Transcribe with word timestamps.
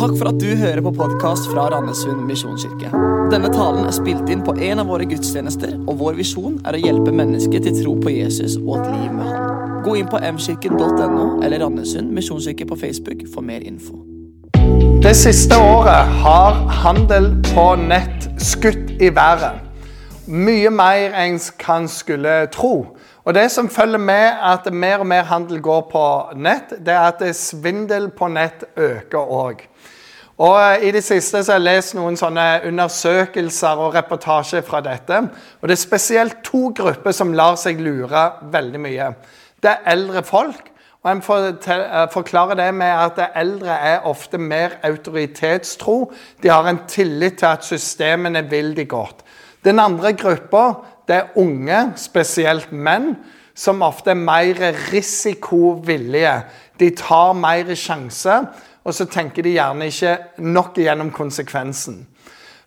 Takk 0.00 0.14
for 0.16 0.30
at 0.30 0.38
du 0.40 0.54
hører 0.56 0.80
på 0.80 0.94
podkast 0.96 1.50
fra 1.52 1.66
Randesund 1.68 2.22
misjonskirke. 2.24 2.88
Denne 3.28 3.50
talen 3.52 3.84
er 3.84 3.92
spilt 3.92 4.30
inn 4.32 4.40
på 4.40 4.54
en 4.56 4.80
av 4.80 4.88
våre 4.88 5.04
gudstjenester, 5.04 5.74
og 5.84 5.98
vår 6.00 6.16
visjon 6.16 6.54
er 6.64 6.78
å 6.78 6.80
hjelpe 6.80 7.12
mennesker 7.12 7.60
til 7.66 7.76
tro 7.82 7.92
på 8.00 8.14
Jesus 8.14 8.54
og 8.62 8.78
et 8.78 8.86
liv 8.94 9.10
med 9.12 9.28
Han. 9.28 9.82
Gå 9.84 9.98
inn 10.00 10.08
på 10.08 10.22
mkirken.no 10.24 11.26
eller 11.44 11.60
Randesund 11.60 12.14
misjonskirke 12.16 12.64
på 12.70 12.80
Facebook 12.80 13.26
for 13.34 13.44
mer 13.44 13.60
info. 13.60 14.00
Det 15.04 15.12
siste 15.20 15.60
året 15.60 16.16
har 16.24 16.56
handel 16.80 17.34
på 17.50 17.66
nett 17.84 18.30
skutt 18.40 18.96
i 18.96 19.12
været. 19.12 19.60
Mye 20.32 20.72
mer 20.72 21.12
enn 21.26 21.36
kan 21.60 21.92
skulle 21.92 22.46
tro. 22.56 22.96
Og 23.30 23.34
Det 23.34 23.50
som 23.50 23.68
følger 23.70 23.98
med 23.98 24.32
at 24.42 24.72
mer 24.72 24.98
og 24.98 25.06
mer 25.06 25.22
handel 25.22 25.60
går 25.62 25.84
på 25.92 26.04
nett, 26.34 26.72
det 26.86 26.90
er 26.90 27.12
at 27.12 27.36
svindel 27.36 28.08
på 28.10 28.26
nett 28.26 28.64
øker 28.74 29.18
òg. 29.22 29.60
Og 30.38 30.56
eh, 30.58 30.88
I 30.88 30.90
det 30.90 31.04
siste 31.06 31.44
så 31.44 31.52
har 31.52 31.60
jeg 31.60 31.66
lest 31.68 31.94
noen 31.94 32.18
sånne 32.18 32.64
undersøkelser 32.66 33.84
og 33.84 33.94
reportasjer 33.94 34.66
fra 34.66 34.82
dette. 34.82 35.20
Og 35.60 35.68
Det 35.68 35.76
er 35.76 35.82
spesielt 35.84 36.42
to 36.42 36.72
grupper 36.74 37.14
som 37.14 37.30
lar 37.30 37.54
seg 37.54 37.78
lure 37.78 38.26
veldig 38.50 38.82
mye. 38.82 39.12
Det 39.62 39.76
er 39.76 39.94
eldre 39.94 40.26
folk. 40.26 40.66
og 41.04 41.10
En 41.12 41.22
eh, 41.22 42.06
forklarer 42.10 42.58
det 42.64 42.74
med 42.74 42.90
at 42.90 43.28
eldre 43.38 43.78
er 43.92 44.10
ofte 44.10 44.38
mer 44.38 44.80
autoritetstro. 44.82 46.12
De 46.42 46.50
har 46.50 46.66
en 46.66 46.82
tillit 46.88 47.38
til 47.38 47.46
at 47.46 47.62
systemene 47.64 48.42
vil 48.50 48.74
de 48.74 48.90
godt. 48.90 49.22
Den 49.64 49.78
andre 49.78 50.16
gruppa 50.18 50.72
det 51.10 51.18
er 51.18 51.36
unge, 51.42 51.82
spesielt 51.98 52.70
menn, 52.72 53.16
som 53.58 53.82
ofte 53.82 54.14
er 54.14 54.18
mer 54.22 54.62
risikovillige. 54.92 56.36
De 56.80 56.94
tar 56.96 57.34
mer 57.36 57.74
sjanser 57.76 58.46
og 58.84 58.96
så 58.96 59.06
tenker 59.10 59.44
de 59.44 59.56
gjerne 59.58 59.88
ikke 59.90 60.16
nok 60.42 60.78
gjennom 60.80 61.10
konsekvensen. 61.12 62.04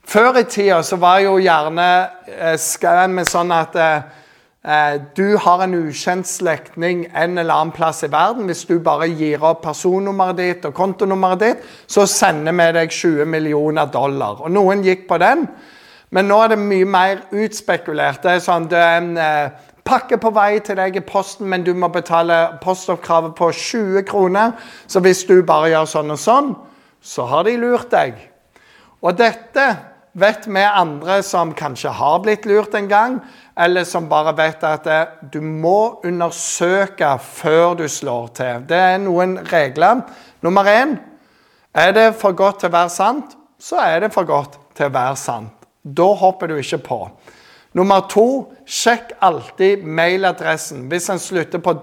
Før 0.04 0.42
i 0.42 0.44
tida 0.50 0.82
så 0.84 1.00
var 1.00 1.22
jo 1.24 1.38
gjerne 1.42 1.88
eh, 2.28 3.08
med 3.10 3.28
sånn 3.28 3.54
at 3.56 3.78
eh, 3.80 4.10
eh, 4.68 4.96
du 5.16 5.38
har 5.40 5.64
en 5.64 5.76
ukjent 5.80 6.28
slektning 6.28 7.06
en 7.08 7.38
eller 7.38 7.56
annen 7.56 7.74
plass 7.74 8.04
i 8.04 8.12
verden. 8.12 8.46
Hvis 8.46 8.66
du 8.68 8.78
bare 8.84 9.08
gir 9.08 9.44
opp 9.44 9.64
personnummeret 9.64 10.42
ditt 10.42 10.68
og 10.68 10.76
kontonummeret 10.76 11.46
ditt, 11.46 11.64
så 11.88 12.06
sender 12.06 12.54
vi 12.60 12.68
deg 12.78 12.92
20 12.92 13.32
millioner 13.32 13.90
dollar. 13.90 14.44
Og 14.44 14.52
noen 14.52 14.84
gikk 14.86 15.08
på 15.10 15.18
den, 15.24 15.48
men 16.14 16.30
nå 16.30 16.40
er 16.44 16.54
det 16.54 16.62
mye 16.62 16.86
mer 16.86 17.24
utspekulert. 17.34 18.22
Det 18.22 18.36
er 18.36 18.44
sånn, 18.44 18.70
det 18.70 18.80
er 18.80 18.98
en 19.02 19.14
eh, 19.18 19.70
Pakke 19.84 20.16
på 20.16 20.30
vei 20.32 20.62
til 20.64 20.78
deg 20.80 20.96
i 20.96 21.02
posten, 21.04 21.50
men 21.52 21.66
du 21.66 21.74
må 21.76 21.90
betale 21.92 22.56
postoppkravet 22.64 23.34
på 23.36 23.50
20 23.52 24.06
kroner. 24.08 24.54
Så 24.88 25.02
hvis 25.04 25.26
du 25.28 25.42
bare 25.44 25.74
gjør 25.74 25.90
sånn 25.92 26.14
og 26.16 26.20
sånn, 26.24 26.54
så 27.04 27.26
har 27.28 27.44
de 27.44 27.58
lurt 27.60 27.90
deg. 27.92 28.16
Og 29.04 29.18
dette 29.20 29.66
vet 30.16 30.46
vi 30.48 30.64
andre 30.64 31.18
som 31.26 31.52
kanskje 31.58 31.92
har 31.98 32.22
blitt 32.24 32.48
lurt 32.48 32.78
en 32.80 32.88
gang, 32.88 33.18
eller 33.60 33.84
som 33.84 34.08
bare 34.08 34.32
vet 34.38 34.64
at 34.64 34.88
du 35.34 35.42
må 35.44 36.00
undersøke 36.06 37.18
før 37.20 37.76
du 37.82 37.88
slår 37.92 38.30
til. 38.40 38.64
Det 38.70 38.80
er 38.80 39.02
noen 39.04 39.36
regler. 39.52 40.06
Nummer 40.46 40.70
én 40.70 40.96
er 41.76 41.92
det 41.92 42.08
for 42.22 42.32
godt 42.38 42.64
til 42.64 42.72
å 42.72 42.78
være 42.78 42.94
sant, 42.94 43.36
så 43.60 43.84
er 43.84 44.06
det 44.06 44.14
for 44.16 44.24
godt 44.30 44.56
til 44.78 44.88
å 44.88 44.96
være 44.96 45.20
sant. 45.20 45.63
Da 45.84 46.14
hopper 46.16 46.48
du 46.48 46.56
ikke 46.56 46.78
på. 46.84 47.00
Nummer 47.74 48.04
to, 48.06 48.54
sjekk 48.70 49.16
alltid 49.26 49.82
mailadressen. 49.82 50.86
Hvis 50.92 51.10
en 51.10 51.20
slutter 51.20 51.58
på 51.58 51.74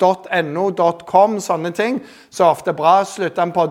.no, 0.46 0.68
.com, 1.08 1.40
sånne 1.42 1.72
ting, 1.74 1.98
så 2.30 2.44
er 2.44 2.46
det 2.46 2.54
ofte 2.54 2.74
bra. 2.78 2.92
Slutter 3.04 3.42
en 3.42 3.52
på 3.52 3.66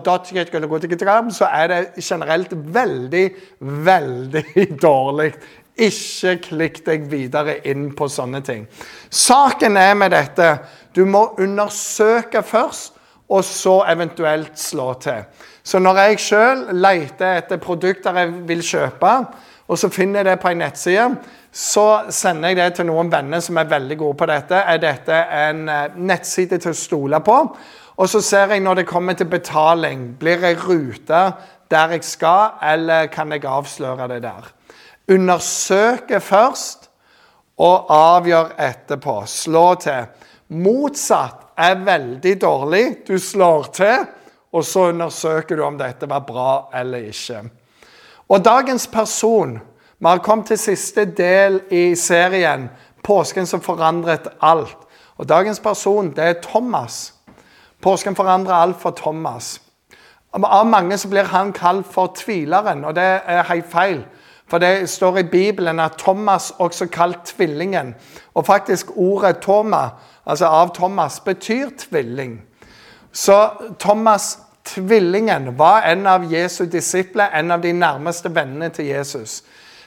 så 1.32 1.48
er 1.48 1.66
det 1.72 1.80
generelt 2.04 2.52
veldig, 2.52 3.24
veldig 3.60 4.44
dårlig. 4.82 5.32
Ikke 5.80 6.36
klikk 6.44 6.84
deg 6.84 7.08
videre 7.08 7.56
inn 7.64 7.88
på 7.96 8.08
sånne 8.08 8.42
ting. 8.44 8.66
Saken 9.08 9.76
er 9.80 9.94
med 9.96 10.12
dette 10.12 10.58
du 10.94 11.06
må 11.06 11.30
undersøke 11.38 12.42
først, 12.42 12.98
og 13.30 13.44
så 13.46 13.84
eventuelt 13.88 14.58
slå 14.58 14.92
til. 15.00 15.22
Så 15.62 15.78
når 15.78 16.00
jeg 16.02 16.18
sjøl 16.18 16.64
leter 16.74 17.38
etter 17.38 17.60
produkter 17.62 18.16
jeg 18.18 18.32
vil 18.48 18.62
kjøpe, 18.66 19.12
og 19.70 19.78
så 19.78 19.88
finner 19.94 20.20
jeg 20.20 20.26
det 20.32 20.40
på 20.42 20.50
en 20.50 20.58
nettside, 20.64 21.04
så 21.54 21.86
sender 22.10 22.50
jeg 22.50 22.58
det 22.58 22.70
til 22.80 22.88
noen 22.88 23.10
venner 23.12 23.42
som 23.44 23.58
er 23.60 23.68
veldig 23.70 23.98
gode 24.00 24.18
på 24.18 24.26
dette. 24.26 24.58
Er 24.58 24.80
dette 24.82 25.14
en 25.14 25.68
eh, 25.70 25.94
nettside 25.94 26.58
til 26.58 26.72
å 26.72 26.78
stole 26.78 27.20
på? 27.22 27.36
Og 28.00 28.08
så 28.10 28.22
ser 28.24 28.50
jeg 28.50 28.64
når 28.64 28.80
det 28.80 28.88
kommer 28.90 29.14
til 29.14 29.28
betaling. 29.30 30.08
Blir 30.18 30.42
jeg 30.42 30.58
ruta 30.64 31.22
der 31.70 31.94
jeg 31.94 32.06
skal, 32.08 32.56
eller 32.66 33.06
kan 33.14 33.30
jeg 33.30 33.46
avsløre 33.46 34.08
det 34.10 34.22
der? 34.24 34.50
Undersøke 35.10 36.18
først 36.22 36.90
og 37.60 37.92
avgjør 37.94 38.56
etterpå. 38.58 39.20
Slå 39.30 39.66
til. 39.84 40.10
Motsatt 40.58 41.52
er 41.60 41.78
veldig 41.86 42.34
dårlig. 42.42 42.84
Du 43.06 43.18
slår 43.22 43.70
til, 43.76 44.06
og 44.50 44.66
så 44.66 44.88
undersøker 44.90 45.60
du 45.60 45.66
om 45.68 45.78
dette 45.78 46.10
var 46.10 46.26
bra 46.26 46.52
eller 46.74 47.06
ikke. 47.12 47.44
Og 48.30 48.44
dagens 48.44 48.86
person 48.86 49.58
Vi 49.98 50.06
har 50.06 50.18
kommet 50.18 50.46
til 50.46 50.58
siste 50.58 51.04
del 51.04 51.60
i 51.70 51.94
serien 51.94 52.70
'Påsken 53.02 53.46
som 53.46 53.60
forandret 53.60 54.28
alt'. 54.42 54.86
Og 55.18 55.28
Dagens 55.28 55.60
person 55.60 56.10
det 56.10 56.24
er 56.24 56.32
Thomas. 56.42 57.14
Påsken 57.82 58.16
forandrer 58.16 58.54
alt 58.54 58.80
for 58.80 58.90
Thomas. 58.90 59.62
Av 60.32 60.66
mange 60.66 60.98
så 60.98 61.08
blir 61.08 61.22
han 61.22 61.52
kalt 61.52 61.86
for 61.86 62.12
tvileren, 62.16 62.84
og 62.84 62.94
det 62.94 63.20
er 63.26 63.42
helt 63.42 63.66
feil. 63.72 64.04
For 64.48 64.58
det 64.58 64.90
står 64.90 65.18
i 65.18 65.22
Bibelen 65.22 65.80
at 65.80 65.92
Thomas, 65.98 66.52
også 66.58 66.86
kalt 66.86 67.24
tvillingen 67.24 67.94
Og 68.34 68.46
faktisk 68.46 68.86
ordet 68.96 69.38
Toma, 69.38 69.88
altså 70.26 70.46
av 70.46 70.74
Thomas, 70.74 71.20
betyr 71.20 71.68
tvilling. 71.78 72.42
Så 73.12 73.48
Thomas 73.78 74.38
Tvillingen 74.74 75.58
var 75.58 75.82
en 75.82 76.06
av 76.06 76.24
Jesu 76.32 76.64
disipler, 76.66 77.30
en 77.34 77.50
av 77.50 77.62
de 77.62 77.72
nærmeste 77.72 78.30
vennene 78.34 78.68
til 78.68 78.86
Jesus. 78.86 79.42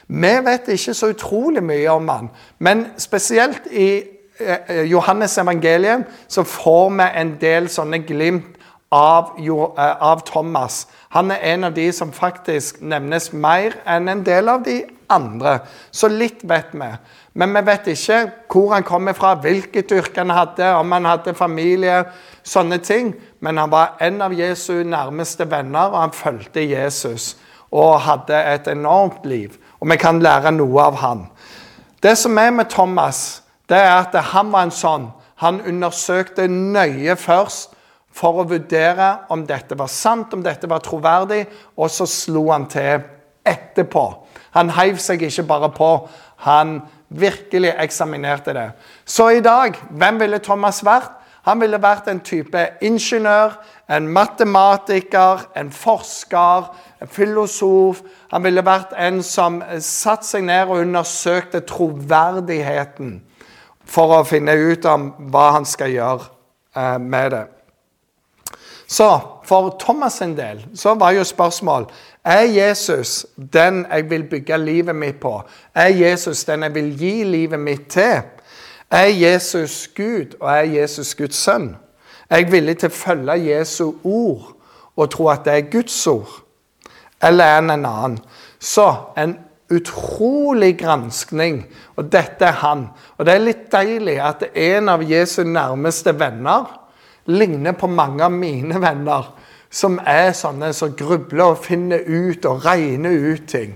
Vi 0.08 0.32
vet 0.44 0.68
ikke 0.68 0.94
så 0.94 1.08
utrolig 1.14 1.62
mye 1.64 1.88
om 1.90 2.08
han, 2.08 2.28
men 2.58 2.86
spesielt 3.00 3.64
i 3.70 4.02
eh, 4.40 4.82
Johannes 4.90 5.38
evangelium 5.38 6.04
så 6.28 6.44
får 6.44 6.90
vi 6.98 7.06
en 7.20 7.32
del 7.40 7.70
sånne 7.72 8.02
glimt 8.04 8.58
av, 8.92 9.32
eh, 9.38 10.02
av, 10.02 10.20
Thomas. 10.26 10.86
Han 11.08 11.30
er 11.30 11.40
en 11.54 11.64
av 11.64 11.72
de 11.72 11.92
som 11.92 12.12
faktisk 12.12 12.82
nevnes 12.82 13.32
mer 13.32 13.78
enn 13.86 14.08
en 14.08 14.22
del 14.26 14.48
av 14.48 14.62
de 14.62 14.82
andre. 15.08 15.58
Så 15.90 16.08
litt 16.08 16.44
vet 16.44 16.72
vi. 16.72 16.90
Men 17.34 17.54
vi 17.54 17.62
vet 17.66 17.88
ikke 17.90 18.20
hvor 18.52 18.74
han 18.74 18.86
kommer 18.86 19.12
fra, 19.12 19.34
hvilket 19.34 19.92
yrke 19.92 20.22
han 20.22 20.30
hadde, 20.30 20.74
om 20.78 20.92
han 20.92 21.04
hadde 21.04 21.34
familie, 21.34 22.04
sånne 22.46 22.78
ting. 22.78 23.14
Men 23.44 23.58
han 23.60 23.72
var 23.72 23.98
en 24.00 24.22
av 24.24 24.32
Jesu 24.32 24.86
nærmeste 24.88 25.44
venner, 25.50 25.92
og 25.92 26.00
han 26.00 26.14
fulgte 26.16 26.64
Jesus. 26.64 27.34
Og 27.74 28.00
hadde 28.06 28.38
et 28.54 28.68
enormt 28.72 29.26
liv. 29.28 29.58
Og 29.80 29.90
vi 29.90 29.98
kan 30.00 30.22
lære 30.24 30.54
noe 30.54 30.86
av 30.86 30.96
han. 31.02 31.26
Det 32.00 32.14
som 32.16 32.38
er 32.40 32.54
med 32.56 32.70
Thomas, 32.72 33.42
det 33.68 33.76
er 33.76 33.98
at 33.98 34.16
han 34.32 34.52
var 34.52 34.64
en 34.64 34.72
sånn. 34.72 35.08
Han 35.42 35.60
undersøkte 35.60 36.46
nøye 36.48 37.16
først 37.20 37.74
for 38.14 38.40
å 38.40 38.46
vurdere 38.48 39.10
om 39.34 39.42
dette 39.48 39.76
var 39.76 39.90
sant, 39.92 40.32
om 40.32 40.44
dette 40.44 40.70
var 40.70 40.84
troverdig, 40.84 41.42
og 41.76 41.90
så 41.90 42.06
slo 42.08 42.46
han 42.52 42.68
til 42.70 43.02
etterpå. 43.44 44.04
Han 44.54 44.70
heiv 44.76 45.00
seg 45.02 45.26
ikke 45.26 45.44
bare 45.50 45.72
på, 45.74 45.90
han 46.46 46.78
virkelig 47.08 47.74
eksaminerte 47.82 48.54
det. 48.54 48.68
Så 49.04 49.28
i 49.34 49.42
dag, 49.44 49.76
hvem 49.90 50.22
ville 50.22 50.40
Thomas 50.44 50.80
vært? 50.86 51.23
Han 51.44 51.60
ville 51.60 51.80
vært 51.80 52.08
en 52.08 52.22
type 52.24 52.60
ingeniør, 52.80 53.58
en 53.92 54.06
matematiker, 54.08 55.44
en 55.56 55.70
forsker, 55.72 56.70
en 57.02 57.10
filosof. 57.12 58.00
Han 58.32 58.46
ville 58.46 58.64
vært 58.64 58.94
en 58.96 59.20
som 59.22 59.60
satte 59.78 60.26
seg 60.26 60.46
ned 60.48 60.70
og 60.70 60.80
undersøkte 60.86 61.60
troverdigheten 61.68 63.18
for 63.84 64.16
å 64.16 64.24
finne 64.24 64.56
ut 64.56 64.88
om 64.88 65.10
hva 65.32 65.50
han 65.58 65.68
skal 65.68 65.92
gjøre 65.92 66.30
eh, 66.76 66.96
med 66.98 67.36
det. 67.36 67.44
Så 68.88 69.08
for 69.44 69.76
Thomas 69.80 70.20
sin 70.20 70.32
del 70.36 70.62
så 70.76 70.94
var 70.96 71.12
jo 71.16 71.24
spørsmål 71.24 71.88
er 72.24 72.48
Jesus 72.48 73.26
den 73.36 73.84
jeg 73.90 74.10
vil 74.10 74.24
bygge 74.28 74.58
livet 74.58 74.96
mitt 74.96 75.20
på. 75.20 75.42
Er 75.74 75.92
Jesus 75.92 76.44
den 76.44 76.64
jeg 76.64 76.74
vil 76.74 76.90
gi 76.96 77.14
livet 77.24 77.60
mitt 77.60 77.88
til? 77.92 78.22
Er 78.94 79.10
Jesus 79.10 79.88
Gud, 79.96 80.36
og 80.40 80.50
er 80.52 80.68
Jesus 80.70 81.14
Guds 81.18 81.36
sønn? 81.36 81.72
Er 82.30 82.44
jeg 82.44 82.52
villig 82.52 82.76
til 82.78 82.92
å 82.92 82.94
følge 82.94 83.34
Jesu 83.42 83.88
ord 84.06 84.52
og 84.94 85.08
tro 85.10 85.26
at 85.32 85.42
det 85.46 85.56
er 85.56 85.72
Guds 85.72 85.96
ord? 86.06 86.30
Eller 87.22 87.44
er 87.44 87.58
han 87.58 87.72
en 87.74 87.88
annen? 87.88 88.20
Så 88.62 88.86
en 89.18 89.34
utrolig 89.74 90.76
granskning, 90.78 91.64
og 91.96 92.12
dette 92.12 92.46
er 92.46 92.60
han. 92.62 92.86
Og 93.18 93.26
det 93.26 93.34
er 93.34 93.42
litt 93.42 93.66
deilig 93.72 94.14
at 94.22 94.46
en 94.54 94.92
av 94.92 95.02
Jesu 95.02 95.42
nærmeste 95.42 96.14
venner 96.20 96.70
ligner 97.26 97.74
på 97.74 97.90
mange 97.90 98.22
av 98.24 98.32
mine 98.32 98.80
venner. 98.80 99.32
som 99.74 99.96
er 100.06 100.30
sånne 100.32 100.68
som 100.72 100.92
grubler 100.94 101.50
og 101.50 101.64
finner 101.64 102.04
ut 102.06 102.44
og 102.46 102.62
regner 102.62 103.10
ut 103.10 103.48
ting. 103.50 103.72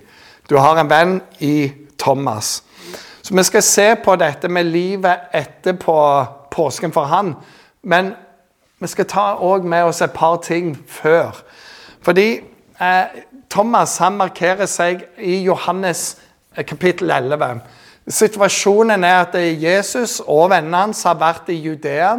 Du 0.50 0.54
har 0.56 0.78
en 0.78 0.90
venn 0.90 1.16
i 1.42 1.72
Thomas. 1.98 2.62
Så 3.28 3.34
vi 3.36 3.42
skal 3.44 3.62
se 3.62 3.94
på 4.04 4.14
dette 4.16 4.48
med 4.48 4.64
livet 4.64 5.26
etterpå 5.36 5.94
påsken 6.50 6.92
for 6.92 7.04
han. 7.10 7.34
Men 7.84 8.14
vi 8.80 8.88
skal 8.88 9.04
ta 9.04 9.24
òg 9.44 9.66
med 9.68 9.84
oss 9.84 10.00
et 10.00 10.14
par 10.16 10.38
ting 10.40 10.70
før. 10.88 11.36
Fordi 12.00 12.40
eh, 12.80 13.20
Thomas 13.52 13.98
han 14.00 14.16
markerer 14.16 14.64
seg 14.64 15.04
i 15.20 15.42
Johannes 15.44 16.16
eh, 16.56 16.64
kapittel 16.64 17.12
11. 17.12 17.60
Situasjonen 18.08 19.04
er 19.04 19.20
at 19.26 19.36
Jesus 19.60 20.22
og 20.24 20.48
vennene 20.54 20.86
hans 20.86 21.04
har 21.04 21.20
vært 21.20 21.52
i 21.52 21.60
Judea. 21.60 22.14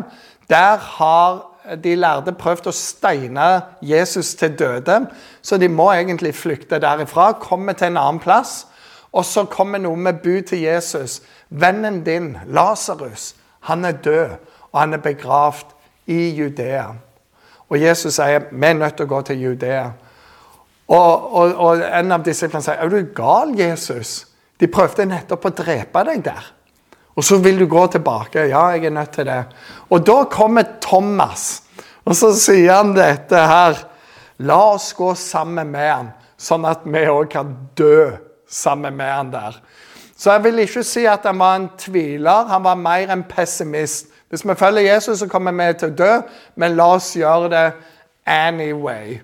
Der 0.46 0.78
har 0.78 1.42
de 1.74 1.98
lærde 1.98 2.38
prøvd 2.38 2.70
å 2.70 2.80
steine 2.86 3.52
Jesus 3.82 4.36
til 4.38 4.54
døde, 4.54 5.08
så 5.42 5.58
de 5.58 5.74
må 5.74 5.90
egentlig 5.90 6.38
flykte 6.38 6.78
derifra. 6.78 7.32
Komme 7.42 7.74
til 7.74 7.96
en 7.96 7.98
annen 7.98 8.22
plass. 8.22 8.68
Og 9.14 9.26
så 9.26 9.46
kommer 9.50 9.82
noe 9.82 9.98
med 9.98 10.22
bud 10.24 10.52
til 10.52 10.62
Jesus. 10.68 11.20
Vennen 11.50 12.04
din, 12.06 12.36
Lasarus, 12.48 13.34
han 13.66 13.86
er 13.86 13.92
død, 13.92 14.36
og 14.72 14.80
han 14.80 14.94
er 14.94 15.04
begravd 15.04 15.74
i 16.10 16.30
Judea. 16.38 16.86
Og 17.70 17.82
Jesus 17.82 18.18
sier 18.18 18.48
vi 18.52 18.68
er 18.68 18.78
nødt 18.78 18.98
til 18.98 19.10
å 19.10 19.14
gå 19.14 19.22
til 19.30 19.42
Judea. 19.44 19.90
Og, 20.90 21.34
og, 21.38 21.56
og 21.58 21.84
en 21.86 22.16
av 22.16 22.24
disiplene 22.26 22.66
sier 22.66 22.82
er 22.82 22.90
du 22.90 23.12
gal, 23.16 23.54
Jesus? 23.58 24.24
De 24.60 24.70
prøvde 24.70 25.06
nettopp 25.10 25.46
å 25.46 25.56
drepe 25.58 26.04
deg 26.08 26.24
der. 26.26 26.48
Og 27.18 27.26
så 27.26 27.38
vil 27.44 27.60
du 27.60 27.68
gå 27.70 27.84
tilbake. 27.92 28.48
Ja, 28.50 28.70
jeg 28.74 28.90
er 28.90 28.96
nødt 28.96 29.14
til 29.18 29.28
det. 29.28 29.44
Og 29.90 30.06
da 30.08 30.24
kommer 30.32 30.78
Thomas, 30.82 31.64
og 32.06 32.16
så 32.18 32.32
sier 32.38 32.80
han 32.80 32.94
dette 32.96 33.42
her. 33.52 33.84
La 34.48 34.60
oss 34.74 34.94
gå 34.96 35.12
sammen 35.20 35.74
med 35.74 35.90
han, 35.92 36.12
sånn 36.40 36.66
at 36.70 36.86
vi 36.88 37.04
òg 37.12 37.28
kan 37.34 37.52
dø 37.78 38.29
sammen 38.50 38.98
med 38.98 39.12
han 39.12 39.32
der. 39.32 39.62
Så 40.18 40.32
jeg 40.32 40.44
vil 40.44 40.60
ikke 40.60 40.84
si 40.84 41.06
at 41.08 41.24
han 41.24 41.40
var 41.40 41.56
en 41.56 41.70
tviler, 41.80 42.50
han 42.50 42.64
var 42.64 42.76
mer 42.76 43.14
en 43.14 43.24
pessimist. 43.24 44.10
Hvis 44.30 44.48
vi 44.48 44.56
følger 44.56 44.94
Jesus, 44.94 45.20
så 45.20 45.28
kommer 45.28 45.52
vi 45.56 45.74
til 45.80 45.90
å 45.90 45.96
dø, 45.96 46.12
men 46.56 46.76
la 46.78 46.90
oss 46.98 47.16
gjøre 47.18 47.50
det 47.50 47.66
anyway. 48.28 49.18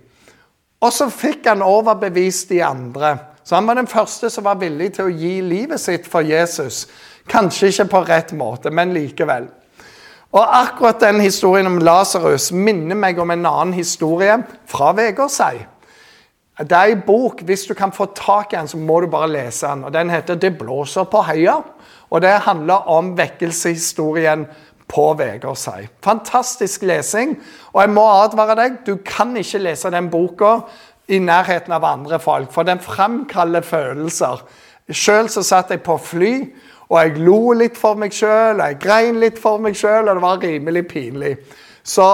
Og 0.81 0.94
så 0.94 1.10
fikk 1.10 1.50
han 1.50 1.62
overbevist 1.66 2.50
de 2.50 2.63
andre. 2.63 3.18
Så 3.44 3.56
han 3.56 3.68
var 3.68 3.77
den 3.77 3.88
første 3.88 4.30
som 4.30 4.48
var 4.48 4.57
villig 4.62 4.94
til 4.95 5.06
å 5.10 5.13
gi 5.13 5.36
livet 5.45 5.81
sitt 5.81 6.07
for 6.10 6.25
Jesus. 6.25 6.86
Kanskje 7.30 7.69
ikke 7.69 7.89
på 7.92 8.01
rett 8.07 8.33
måte, 8.33 8.72
men 8.74 8.94
likevel. 8.94 9.50
Og 10.36 10.57
Akkurat 10.62 11.00
den 11.00 11.22
historien 11.22 11.68
om 11.69 11.77
Lasarus 11.80 12.50
minner 12.51 12.98
meg 12.98 13.19
om 13.22 13.31
en 13.31 13.45
annen 13.45 13.74
historie 13.77 14.39
fra 14.68 14.92
Vegårshei. 14.98 15.62
Det 16.59 16.71
er 16.71 16.91
en 16.91 17.01
bok, 17.01 17.41
Hvis 17.41 17.65
du 17.65 17.73
kan 17.73 17.91
få 17.91 18.05
tak 18.05 18.53
i 18.53 18.55
den, 18.55 18.67
så 18.67 18.77
må 18.77 18.99
du 18.99 19.07
bare 19.07 19.31
lese 19.31 19.67
den. 19.67 19.83
og 19.83 19.93
Den 19.93 20.09
heter 20.09 20.35
'Det 20.35 20.57
blåser 20.57 21.03
på 21.03 21.21
heia'. 21.21 21.63
og 22.09 22.21
Det 22.21 22.29
handler 22.29 22.87
om 22.87 23.17
vekkelseshistorien 23.17 24.47
på 24.87 25.13
Vegårshei. 25.13 25.87
Fantastisk 26.03 26.81
lesing. 26.81 27.37
Og 27.73 27.81
jeg 27.81 27.89
må 27.89 28.01
advare 28.01 28.55
deg, 28.55 28.71
du 28.85 28.95
kan 28.95 29.37
ikke 29.37 29.57
lese 29.57 29.91
den 29.91 30.09
boka 30.09 30.59
i 31.07 31.19
nærheten 31.19 31.73
av 31.73 31.83
andre 31.83 32.19
folk, 32.19 32.51
for 32.51 32.63
den 32.63 32.79
framkaller 32.79 33.61
følelser. 33.61 34.41
Sjøl 34.89 35.29
satt 35.29 35.69
jeg 35.69 35.81
på 35.81 35.97
fly 35.97 36.53
og 36.89 36.99
jeg 37.01 37.17
lo 37.17 37.53
litt 37.57 37.77
for 37.77 37.97
meg 37.97 38.13
sjøl, 38.13 38.61
jeg 38.61 38.79
grein 38.81 39.19
litt 39.19 39.39
for 39.41 39.57
meg 39.57 39.77
sjøl, 39.77 40.05
og 40.05 40.15
det 40.15 40.21
var 40.21 40.43
rimelig 40.43 40.87
pinlig. 40.87 41.37
Så 41.83 42.05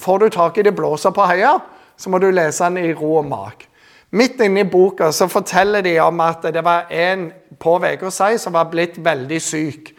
får 0.00 0.18
du 0.18 0.28
tak 0.28 0.58
i 0.58 0.62
'Det 0.62 0.76
blåser 0.76 1.10
på 1.10 1.26
heia', 1.26 1.60
så 1.96 2.10
må 2.10 2.18
du 2.18 2.30
lese 2.30 2.64
den 2.64 2.78
i 2.78 2.92
ro 2.92 3.16
og 3.16 3.26
mak. 3.26 3.68
Midt 4.14 4.38
inne 4.44 4.62
i 4.62 4.70
boka 4.70 5.08
så 5.12 5.26
forteller 5.26 5.82
de 5.82 5.96
om 5.98 6.20
at 6.22 6.44
det 6.54 6.62
var 6.62 6.86
en 6.92 7.32
på 7.58 7.78
Vegårshei 7.82 8.36
som 8.38 8.54
var 8.54 8.68
blitt 8.70 9.00
veldig 9.02 9.40
syk. 9.42 9.90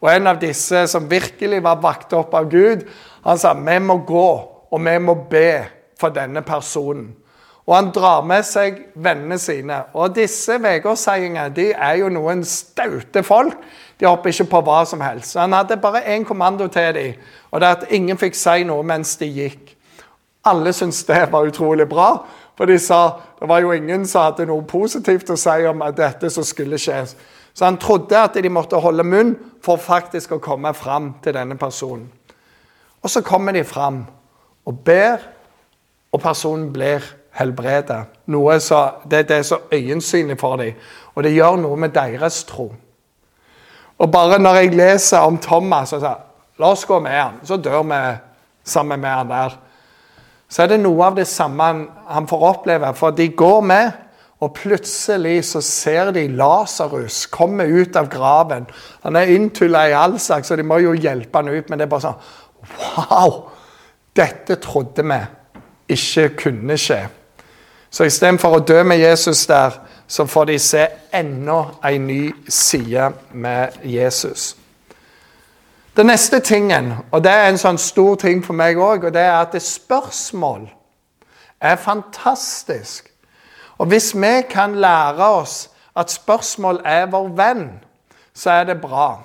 Og 0.00 0.08
en 0.10 0.26
av 0.26 0.40
disse 0.40 0.86
som 0.90 1.06
virkelig 1.10 1.60
var 1.62 1.78
vakt 1.82 2.16
opp 2.18 2.34
av 2.34 2.48
Gud, 2.50 2.82
han 3.22 3.38
sa 3.38 3.52
vi 3.54 3.78
må 3.84 4.00
gå 4.08 4.28
og 4.70 4.84
vi 4.86 4.96
må 4.98 5.14
be 5.30 5.62
for 6.00 6.10
denne 6.14 6.42
personen. 6.42 7.12
Og 7.68 7.76
han 7.76 7.92
drar 7.94 8.24
med 8.26 8.42
seg 8.48 8.80
vennene 8.98 9.38
sine. 9.38 9.76
Og 9.94 10.16
disse 10.16 10.56
vegårsheiingene 10.58 11.52
de 11.54 11.68
er 11.70 12.00
jo 12.00 12.08
noen 12.10 12.42
staute 12.42 13.22
folk. 13.22 13.54
De 14.00 14.08
hopper 14.08 14.32
ikke 14.32 14.48
på 14.50 14.62
hva 14.66 14.80
som 14.88 15.02
helst. 15.04 15.34
Så 15.34 15.44
han 15.44 15.54
hadde 15.54 15.78
bare 15.78 16.02
én 16.10 16.24
kommando 16.26 16.66
til 16.66 16.94
dem, 16.96 17.20
og 17.50 17.60
det 17.60 17.68
er 17.68 17.76
at 17.76 17.92
ingen 17.94 18.18
fikk 18.18 18.34
si 18.34 18.64
noe 18.66 18.82
mens 18.82 19.14
de 19.20 19.28
gikk. 19.30 19.76
Alle 20.50 20.72
syntes 20.72 21.04
det 21.04 21.26
var 21.30 21.46
utrolig 21.46 21.84
bra, 21.88 22.14
for 22.60 22.68
de 22.68 22.74
sa 22.78 22.96
det 23.40 23.46
var 23.48 23.62
jo 23.64 23.72
ingen 23.72 24.02
som 24.04 24.26
hadde 24.26 24.44
noe 24.50 24.66
positivt 24.68 25.30
å 25.32 25.36
si 25.40 25.62
om 25.64 25.80
dette 25.96 26.28
som 26.28 26.44
skulle 26.44 26.76
skje. 26.76 26.98
Så 27.56 27.64
han 27.64 27.78
trodde 27.80 28.18
at 28.20 28.34
de 28.36 28.50
måtte 28.52 28.76
holde 28.76 29.06
munn 29.08 29.30
for 29.64 29.80
faktisk 29.80 30.34
å 30.36 30.42
komme 30.44 30.74
fram 30.76 31.14
til 31.24 31.38
denne 31.38 31.56
personen. 31.56 32.10
Og 33.00 33.08
så 33.08 33.22
kommer 33.24 33.56
de 33.56 33.62
fram 33.64 34.02
og 34.68 34.82
ber, 34.84 35.24
og 36.12 36.20
personen 36.20 36.68
blir 36.74 37.00
helbredet. 37.40 38.02
Noe 38.28 38.58
så, 38.60 38.82
det, 39.08 39.22
det, 39.30 39.38
er 39.38 39.48
så 39.48 39.62
øyensynlig 39.72 40.36
for 40.36 40.60
dem, 40.60 40.76
og 41.14 41.24
det 41.24 41.32
gjør 41.32 41.56
noe 41.64 41.80
med 41.80 41.96
deres 41.96 42.42
tro. 42.44 42.68
Og 43.96 44.12
bare 44.12 44.36
når 44.36 44.60
jeg 44.60 44.76
leser 44.76 45.24
om 45.24 45.40
Thomas 45.40 45.96
og 45.96 46.04
sier 46.04 46.60
la 46.60 46.74
oss 46.76 46.84
gå 46.84 47.00
med 47.00 47.16
han, 47.16 47.40
så 47.40 47.56
dør 47.56 47.88
vi 47.88 48.04
sammen 48.68 49.00
med 49.00 49.16
han 49.16 49.32
der. 49.32 49.58
Så 50.50 50.64
er 50.64 50.72
det 50.72 50.80
noe 50.82 51.06
av 51.06 51.18
det 51.18 51.28
samme 51.30 51.66
han, 52.10 52.26
får 52.28 52.46
oppleve. 52.48 52.90
For 52.98 53.14
de 53.14 53.28
går 53.38 53.60
med, 53.70 53.92
og 54.40 54.54
plutselig 54.56 55.44
så 55.50 55.60
ser 55.62 56.10
de 56.16 56.24
Lasarus 56.32 57.26
komme 57.30 57.68
ut 57.68 57.96
av 57.96 58.08
graven. 58.10 58.66
Han 59.04 59.18
er 59.20 59.30
inntulla 59.34 59.84
i 59.88 59.94
all 59.94 60.18
slags, 60.18 60.48
så 60.48 60.56
de 60.58 60.66
må 60.66 60.80
jo 60.82 60.96
hjelpe 60.96 61.38
han 61.38 61.52
ut. 61.52 61.68
Men 61.68 61.78
det 61.78 61.86
er 61.86 61.92
bare 61.92 62.08
sånn 62.08 62.22
Wow! 62.70 63.36
Dette 64.16 64.58
trodde 64.60 65.04
vi 65.06 65.20
ikke 65.94 66.28
kunne 66.42 66.76
skje. 66.78 67.04
Så 67.90 68.06
istedenfor 68.06 68.58
å 68.58 68.64
dø 68.66 68.82
med 68.86 69.00
Jesus 69.00 69.46
der, 69.50 69.78
så 70.10 70.26
får 70.26 70.50
de 70.50 70.58
se 70.62 70.82
enda 71.14 71.60
en 71.86 72.06
ny 72.06 72.22
side 72.50 73.12
med 73.32 73.78
Jesus. 73.86 74.56
Den 76.00 76.06
neste 76.06 76.40
tingen, 76.40 76.94
og 77.12 77.24
det 77.24 77.32
er 77.32 77.50
en 77.50 77.58
sånn 77.60 77.76
stor 77.76 78.14
ting 78.16 78.38
for 78.40 78.56
meg 78.56 78.78
òg, 78.80 79.02
og 79.04 79.12
det 79.12 79.20
er 79.20 79.34
at 79.36 79.52
det 79.52 79.60
spørsmål 79.60 80.62
er 81.60 81.76
fantastisk. 81.76 83.10
Og 83.76 83.90
hvis 83.92 84.14
vi 84.16 84.30
kan 84.48 84.78
lære 84.80 85.28
oss 85.28 85.68
at 85.92 86.08
spørsmål 86.08 86.80
er 86.88 87.04
vår 87.12 87.28
venn, 87.36 87.66
så 88.32 88.62
er 88.62 88.64
det 88.70 88.80
bra. 88.80 89.20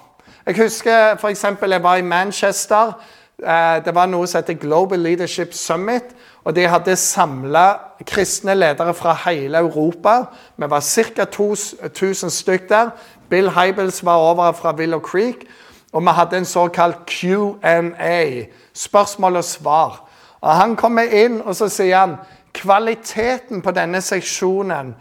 Jeg 0.45 0.57
husker 0.57 1.15
f.eks. 1.15 1.45
jeg 1.61 1.83
var 1.83 1.95
i 1.95 2.01
Manchester. 2.01 2.91
Eh, 3.39 3.79
det 3.85 3.95
var 3.95 4.11
noe 4.11 4.27
som 4.27 4.43
heter 4.43 4.59
Global 4.59 4.99
Leadership 4.99 5.53
Summit. 5.53 6.11
Og 6.43 6.55
De 6.55 6.67
hadde 6.67 6.95
samla 6.95 7.69
kristne 8.03 8.53
ledere 8.53 8.93
fra 8.93 9.15
hele 9.29 9.63
Europa. 9.63 10.25
Vi 10.57 10.69
var 10.69 10.81
ca. 10.83 11.23
1000 11.23 12.29
stykk 12.29 12.69
der. 12.69 12.89
Bill 13.29 13.49
Hybels 13.49 14.05
var 14.05 14.15
over 14.15 14.51
fra 14.51 14.75
Willow 14.75 14.99
Creek. 14.99 15.47
Og 15.95 16.01
vi 16.03 16.11
hadde 16.11 16.37
en 16.37 16.45
såkalt 16.45 17.05
Q&A, 17.07 18.43
spørsmål 18.73 19.35
og 19.35 19.43
svar. 19.43 20.01
Og 20.41 20.55
Han 20.55 20.75
kommer 20.75 21.03
inn 21.03 21.41
og 21.41 21.55
så 21.55 21.69
sier 21.71 21.97
han, 21.97 22.17
kvaliteten 22.53 23.61
på 23.61 23.71
denne 23.71 24.01
seksjonen 24.03 24.95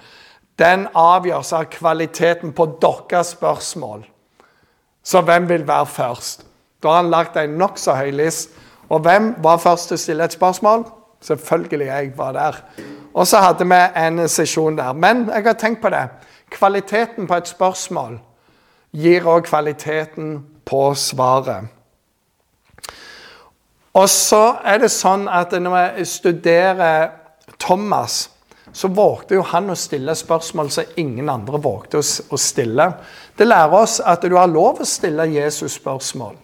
den 0.58 0.86
avgjøres 0.94 1.52
av 1.52 1.64
kvaliteten 1.70 2.52
på 2.54 2.66
deres 2.82 3.34
spørsmål. 3.34 4.04
Så 5.02 5.20
hvem 5.20 5.48
vil 5.48 5.66
være 5.66 5.86
først? 5.86 6.46
Da 6.82 6.88
har 6.88 7.02
han 7.02 7.10
lagt 7.10 7.36
en 7.36 7.58
nokså 7.58 7.94
høy 7.98 8.10
list. 8.10 8.50
Og 8.88 9.00
hvem 9.00 9.34
var 9.42 9.58
først 9.58 9.88
til 9.88 9.98
å 9.98 10.02
stille 10.02 10.24
et 10.24 10.36
spørsmål? 10.36 10.84
Selvfølgelig 11.20 11.86
jeg 11.86 12.12
var 12.16 12.32
der. 12.32 12.60
Og 13.14 13.26
så 13.26 13.40
hadde 13.42 13.66
vi 13.66 13.80
en 14.06 14.28
sesjon 14.28 14.78
der. 14.78 14.92
Men 14.92 15.26
jeg 15.34 15.42
har 15.46 15.58
tenkt 15.58 15.82
på 15.82 15.90
det. 15.90 16.06
Kvaliteten 16.50 17.26
på 17.26 17.34
et 17.34 17.48
spørsmål 17.48 18.20
gir 18.94 19.26
òg 19.26 19.48
kvaliteten 19.48 20.36
på 20.66 20.82
svaret. 20.94 21.70
Og 23.94 24.08
så 24.10 24.56
er 24.66 24.80
det 24.82 24.90
sånn 24.90 25.28
at 25.30 25.52
når 25.54 25.76
jeg 25.80 26.06
studerer 26.10 27.10
Thomas, 27.62 28.28
så 28.74 28.88
vågte 28.90 29.36
jo 29.36 29.44
han 29.46 29.70
å 29.70 29.76
stille 29.78 30.16
spørsmål 30.18 30.70
som 30.74 30.96
ingen 30.98 31.28
andre 31.30 31.60
vågte 31.62 32.00
å 32.02 32.38
stille. 32.40 32.88
Det 33.38 33.46
lærer 33.46 33.76
oss 33.78 34.00
at 34.02 34.26
du 34.26 34.34
har 34.34 34.50
lov 34.50 34.82
å 34.82 34.88
stille 34.88 35.28
Jesus 35.30 35.76
spørsmål. 35.78 36.34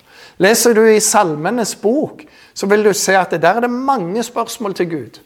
Leser 0.40 0.76
du 0.78 0.85
i 0.87 1.00
Salmenes 1.02 1.75
bok, 1.83 2.23
så 2.54 2.69
vil 2.71 2.87
du 2.87 2.92
se 2.95 3.16
at 3.19 3.35
der 3.35 3.59
er 3.59 3.66
det 3.66 3.73
mange 3.73 4.23
spørsmål 4.23 4.78
til 4.78 4.90
Gud. 4.92 5.19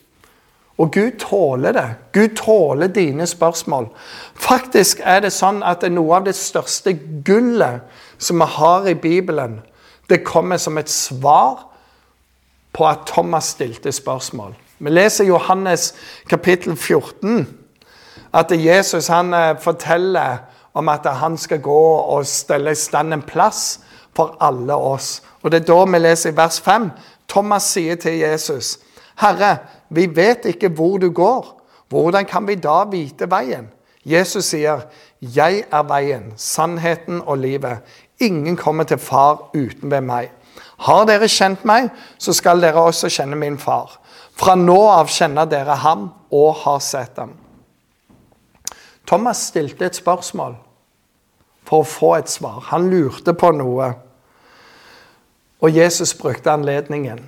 Og 0.79 0.91
Gud 0.93 1.19
tåler 1.19 1.73
det. 1.73 1.89
Gud 2.13 2.37
tåler 2.37 2.87
dine 2.87 3.27
spørsmål. 3.27 3.89
Faktisk 4.35 5.01
er 5.05 5.21
det 5.23 5.31
sånn 5.33 5.63
at 5.63 5.81
det 5.81 5.93
er 5.93 5.95
noe 5.95 6.17
av 6.17 6.27
det 6.27 6.35
største 6.35 6.97
gullet 7.27 7.85
som 8.19 8.43
vi 8.43 8.49
har 8.57 8.89
i 8.91 8.95
Bibelen, 8.95 9.61
det 10.11 10.25
kommer 10.25 10.59
som 10.59 10.79
et 10.79 10.91
svar 10.91 11.71
på 12.73 12.87
at 12.89 13.07
Thomas 13.07 13.55
stilte 13.55 13.93
spørsmål. 13.93 14.55
Vi 14.79 14.91
leser 14.91 15.25
Johannes 15.25 15.95
kapittel 16.29 16.77
14 16.77 17.47
at 18.35 18.51
Jesus 18.51 19.07
han 19.09 19.35
eh, 19.35 19.55
forteller 19.61 20.37
om 20.75 20.89
at 20.89 21.07
han 21.07 21.39
skal 21.39 21.63
gå 21.63 21.83
og 21.97 22.27
stelle 22.27 22.75
i 22.75 22.79
stand 22.79 23.15
en 23.15 23.23
plass 23.23 23.81
for 24.17 24.37
alle 24.41 24.75
oss. 24.75 25.23
Og 25.43 25.53
Det 25.53 25.61
er 25.63 25.67
da 25.67 25.85
vi 25.85 25.99
leser 25.99 26.33
i 26.33 26.37
vers 26.37 26.61
5. 26.61 26.91
Thomas 27.29 27.63
sier 27.63 27.95
til 27.95 28.19
Jesus, 28.19 28.79
'Herre, 29.17 29.59
vi 29.91 30.07
vet 30.17 30.45
ikke 30.45 30.69
hvor 30.69 30.99
du 30.99 31.11
går. 31.11 31.61
Hvordan 31.89 32.25
kan 32.25 32.47
vi 32.47 32.55
da 32.55 32.85
vite 32.85 33.31
veien?' 33.31 33.71
Jesus 34.05 34.45
sier, 34.45 34.81
'Jeg 35.21 35.65
er 35.73 35.83
veien, 35.83 36.33
sannheten 36.37 37.23
og 37.27 37.39
livet. 37.39 37.79
Ingen 38.21 38.57
kommer 38.57 38.85
til 38.85 38.99
Far 38.99 39.51
uten 39.55 39.91
ved 39.91 40.01
meg.' 40.01 40.31
Har 40.79 41.07
dere 41.07 41.29
kjent 41.31 41.65
meg, 41.65 41.91
så 42.19 42.33
skal 42.33 42.61
dere 42.61 42.83
også 42.83 43.09
kjenne 43.09 43.37
min 43.39 43.59
far. 43.59 44.01
Fra 44.35 44.55
nå 44.59 44.79
av 44.91 45.09
kjenner 45.13 45.47
dere 45.47 45.77
ham 45.85 46.09
og 46.35 46.55
har 46.65 46.81
sett 46.83 47.19
ham. 47.19 47.35
Thomas 49.07 49.47
stilte 49.51 49.87
et 49.87 49.97
spørsmål 49.97 50.57
for 51.69 51.85
å 51.85 51.89
få 51.89 52.15
et 52.19 52.33
svar. 52.33 52.61
Han 52.73 52.89
lurte 52.91 53.35
på 53.37 53.53
noe. 53.55 53.93
Og 55.63 55.77
Jesus 55.77 56.15
brukte 56.19 56.53
anledningen. 56.53 57.23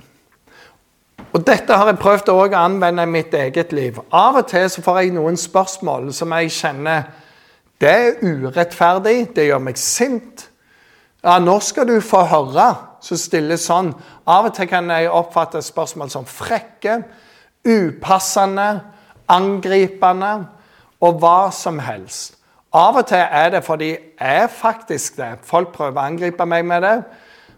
Og 1.36 1.42
Dette 1.44 1.76
har 1.76 1.90
jeg 1.90 1.98
prøvd 2.00 2.30
å 2.32 2.44
anvende 2.56 3.04
i 3.04 3.12
mitt 3.12 3.34
eget 3.36 3.72
liv. 3.76 3.98
Av 4.08 4.38
og 4.40 4.46
til 4.48 4.70
så 4.72 4.80
får 4.80 5.02
jeg 5.02 5.10
noen 5.12 5.36
spørsmål 5.36 6.08
som 6.16 6.32
jeg 6.32 6.54
kjenner 6.56 7.10
det 7.76 7.90
er 7.92 8.22
urettferdig, 8.24 9.34
det 9.36 9.50
gjør 9.50 9.60
meg 9.60 9.76
sint. 9.76 10.46
Ja, 11.20 11.36
Når 11.38 11.60
skal 11.60 11.88
du 11.90 12.00
få 12.00 12.22
høre? 12.24 12.70
Så 13.04 13.18
stiller 13.20 13.60
sånn. 13.60 13.90
Av 14.24 14.48
og 14.48 14.54
til 14.56 14.68
kan 14.70 14.88
jeg 14.90 15.10
oppfatte 15.12 15.60
spørsmål 15.62 16.08
som 16.10 16.24
frekke, 16.24 17.02
upassende, 17.68 18.80
angripende 19.28 20.32
og 21.04 21.20
hva 21.20 21.52
som 21.52 21.82
helst. 21.84 22.38
Av 22.72 22.96
og 22.96 23.06
til 23.12 23.20
er 23.20 23.52
det 23.52 23.64
fordi 23.66 23.92
jeg 23.92 24.48
faktisk 24.56 25.20
det. 25.20 25.34
Folk 25.44 25.74
prøver 25.76 26.00
å 26.00 26.08
angripe 26.08 26.48
meg 26.48 26.64
med 26.64 26.82
det. 26.82 26.96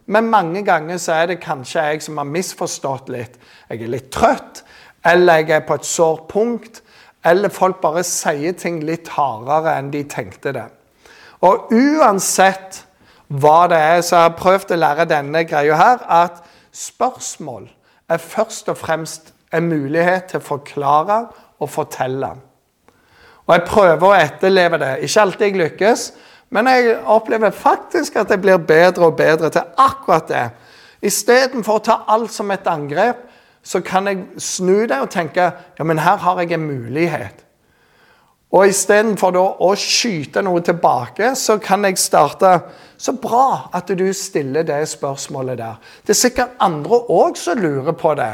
Men 0.08 0.30
mange 0.32 0.64
ganger 0.64 0.96
så 1.00 1.18
er 1.20 1.30
det 1.30 1.42
kanskje 1.44 1.84
jeg 1.84 2.02
som 2.06 2.18
har 2.20 2.28
misforstått 2.28 3.10
litt. 3.12 3.36
Jeg 3.68 3.82
er 3.84 3.92
litt 3.92 4.10
trøtt, 4.14 4.62
eller 5.04 5.42
jeg 5.42 5.58
er 5.58 5.66
på 5.68 5.76
et 5.76 5.88
sårt 5.88 6.26
punkt. 6.32 6.82
Eller 7.26 7.52
folk 7.52 7.82
bare 7.82 8.04
sier 8.06 8.54
ting 8.56 8.80
litt 8.86 9.10
hardere 9.18 9.74
enn 9.76 9.90
de 9.92 10.04
tenkte 10.08 10.54
det. 10.56 10.68
Og 11.44 11.72
uansett 11.74 12.84
hva 13.28 13.66
det 13.68 13.78
er, 13.78 14.00
så 14.02 14.16
har 14.16 14.30
jeg 14.30 14.38
prøvd 14.40 14.72
å 14.72 14.78
lære 14.80 15.08
denne 15.10 15.42
greia 15.44 15.76
her 15.76 16.04
at 16.24 16.40
spørsmål 16.72 17.68
er 18.08 18.22
først 18.22 18.70
og 18.72 18.78
fremst 18.80 19.34
en 19.52 19.68
mulighet 19.68 20.30
til 20.30 20.40
å 20.40 20.46
forklare 20.46 21.18
og 21.60 21.68
fortelle. 21.70 22.30
Og 23.48 23.54
jeg 23.54 23.68
prøver 23.68 24.08
å 24.08 24.16
etterleve 24.16 24.80
det. 24.80 24.92
Ikke 25.04 25.24
alltid 25.24 25.46
jeg 25.46 25.60
lykkes, 25.60 26.06
men 26.50 26.68
jeg 26.70 26.96
opplever 27.04 27.50
faktisk 27.50 28.16
at 28.16 28.30
jeg 28.32 28.40
blir 28.40 28.56
bedre 28.56 29.10
og 29.10 29.16
bedre 29.16 29.50
til 29.52 29.66
akkurat 29.76 30.28
det. 30.30 30.46
Istedenfor 31.04 31.78
å 31.78 31.84
ta 31.84 31.98
alt 32.08 32.32
som 32.32 32.50
et 32.50 32.66
angrep, 32.66 33.26
så 33.62 33.82
kan 33.84 34.08
jeg 34.08 34.24
snu 34.40 34.86
det 34.88 34.96
og 34.96 35.10
tenke 35.12 35.50
ja, 35.52 35.84
men 35.84 36.00
her 36.00 36.16
har 36.22 36.40
jeg 36.40 36.56
en 36.56 36.64
mulighet. 36.64 37.44
Og 38.48 38.70
istedenfor 38.70 39.36
å 39.60 39.74
skyte 39.76 40.40
noe 40.40 40.62
tilbake, 40.64 41.34
så 41.36 41.58
kan 41.60 41.84
jeg 41.84 42.00
starte 42.00 42.60
Så 42.98 43.12
bra 43.14 43.68
at 43.76 43.92
du 43.94 44.08
stiller 44.12 44.64
det 44.66 44.80
spørsmålet 44.90 45.58
der. 45.60 45.76
Det 46.02 46.10
er 46.10 46.18
sikkert 46.18 46.56
andre 46.58 46.96
òg 47.14 47.36
som 47.38 47.60
lurer 47.60 47.94
på 47.94 48.10
det. 48.18 48.32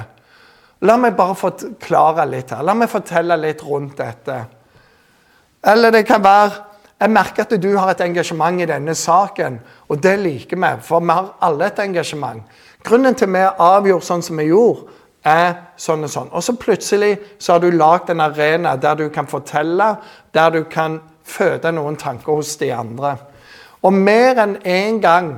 La 0.88 0.96
meg 0.96 1.12
bare 1.18 1.34
forklare 1.36 2.24
litt 2.30 2.54
her. 2.54 2.62
La 2.64 2.72
meg 2.72 2.88
fortelle 2.88 3.36
litt 3.42 3.60
rundt 3.60 3.98
dette. 4.00 4.38
Eller 5.68 5.92
det 5.92 6.06
kan 6.08 6.24
være 6.24 6.62
jeg 7.04 7.12
merker 7.12 7.44
at 7.44 7.54
du 7.60 7.74
har 7.76 7.90
et 7.92 8.00
engasjement 8.00 8.60
i 8.60 8.66
denne 8.68 8.94
saken, 8.96 9.58
og 9.92 10.02
det 10.02 10.14
liker 10.22 10.56
vi. 10.56 10.70
For 10.80 11.04
vi 11.04 11.12
har 11.12 11.34
alle 11.44 11.66
et 11.68 11.80
engasjement. 11.84 12.40
Grunnen 12.84 13.14
til 13.14 13.28
at 13.28 13.34
vi 13.34 13.42
avgjorde 13.66 14.06
sånn 14.06 14.24
som 14.24 14.40
vi 14.40 14.48
gjorde, 14.48 14.86
er 15.24 15.54
sånn 15.80 16.04
og 16.04 16.12
sånn. 16.12 16.30
Og 16.36 16.44
så 16.44 16.52
plutselig 16.60 17.14
så 17.38 17.54
har 17.54 17.62
du 17.62 17.70
lagd 17.72 18.10
en 18.12 18.20
arena 18.24 18.74
der 18.76 18.98
du 19.00 19.06
kan 19.12 19.28
fortelle, 19.28 19.94
der 20.32 20.50
du 20.52 20.64
kan 20.68 20.98
føde 21.24 21.72
noen 21.72 21.96
tanker 22.00 22.36
hos 22.36 22.56
de 22.60 22.70
andre. 22.76 23.16
Og 23.84 23.92
mer 23.92 24.40
enn 24.40 24.58
én 24.64 24.96
en 24.96 25.00
gang 25.00 25.30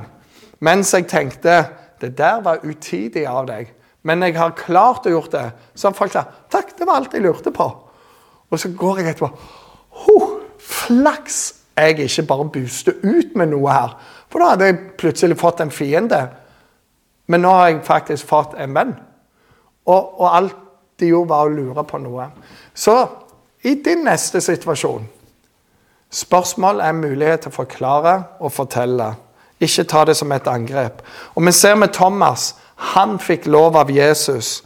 mens 0.59 0.93
jeg 0.93 1.07
tenkte 1.07 1.61
det 2.01 2.15
der 2.17 2.41
var 2.43 2.63
utidig 2.65 3.25
av 3.29 3.45
deg, 3.49 3.69
men 4.07 4.23
jeg 4.23 4.37
har 4.37 4.55
klart 4.57 5.07
å 5.07 5.13
gjort 5.13 5.33
det, 5.35 5.45
så 5.75 5.89
har 5.89 5.97
folk 5.97 6.13
sagt 6.13 6.51
takk, 6.53 6.73
det 6.77 6.87
var 6.87 7.01
alt 7.01 7.13
jeg 7.13 7.25
lurte 7.25 7.51
på. 7.53 7.67
Og 8.47 8.59
så 8.61 8.71
går 8.71 9.01
jeg 9.01 9.11
etterpå. 9.11 9.29
Huh, 10.05 10.36
flaks 10.87 11.41
jeg 11.77 11.99
ikke 11.99 12.23
bare 12.25 12.49
booster 12.49 12.93
ut 13.03 13.35
med 13.35 13.51
noe 13.51 13.71
her. 13.71 13.91
For 14.31 14.41
da 14.41 14.53
hadde 14.53 14.69
jeg 14.69 14.79
plutselig 14.97 15.37
fått 15.37 15.61
en 15.61 15.71
fiende. 15.71 16.23
Men 17.27 17.43
nå 17.43 17.51
har 17.53 17.67
jeg 17.69 17.83
faktisk 17.85 18.27
fått 18.27 18.55
en 18.57 18.73
venn. 18.75 18.95
Og, 19.85 20.19
og 20.21 20.27
alt 20.31 20.55
de 20.99 21.11
gjorde, 21.11 21.29
var 21.29 21.45
å 21.45 21.53
lure 21.53 21.83
på 21.85 21.99
noe. 22.01 22.31
Så 22.73 22.95
i 23.63 23.75
din 23.83 24.05
neste 24.07 24.41
situasjon 24.41 25.13
Spørsmål 26.07 26.79
er 26.79 26.93
mulighet 26.95 27.41
til 27.43 27.51
å 27.51 27.57
forklare 27.57 28.13
og 28.39 28.53
fortelle. 28.55 29.09
Ikke 29.59 29.83
ta 29.83 30.05
det 30.07 30.13
som 30.15 30.31
et 30.31 30.47
angrep. 30.47 31.01
Og 31.35 31.43
vi 31.43 31.51
ser 31.51 31.75
med 31.75 31.91
Thomas. 31.93 32.53
Han 32.95 33.17
fikk 33.19 33.45
lov 33.51 33.75
av 33.75 33.91
Jesus. 33.91 34.61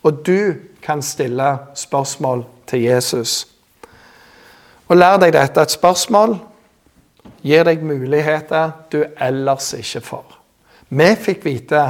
Og 0.00 0.22
du 0.24 0.54
kan 0.82 1.02
stille 1.04 1.58
spørsmål 1.76 2.46
til 2.66 2.86
Jesus. 2.86 3.44
Og 4.88 4.96
lær 4.96 5.18
deg 5.20 5.32
dette. 5.36 5.60
Et 5.60 5.70
spørsmål 5.70 6.38
gir 7.44 7.64
deg 7.68 7.84
muligheter 7.84 8.70
du 8.92 9.02
ellers 9.20 9.72
ikke 9.76 10.00
får. 10.00 10.38
Vi 10.88 11.08
fikk 11.20 11.44
vite 11.44 11.82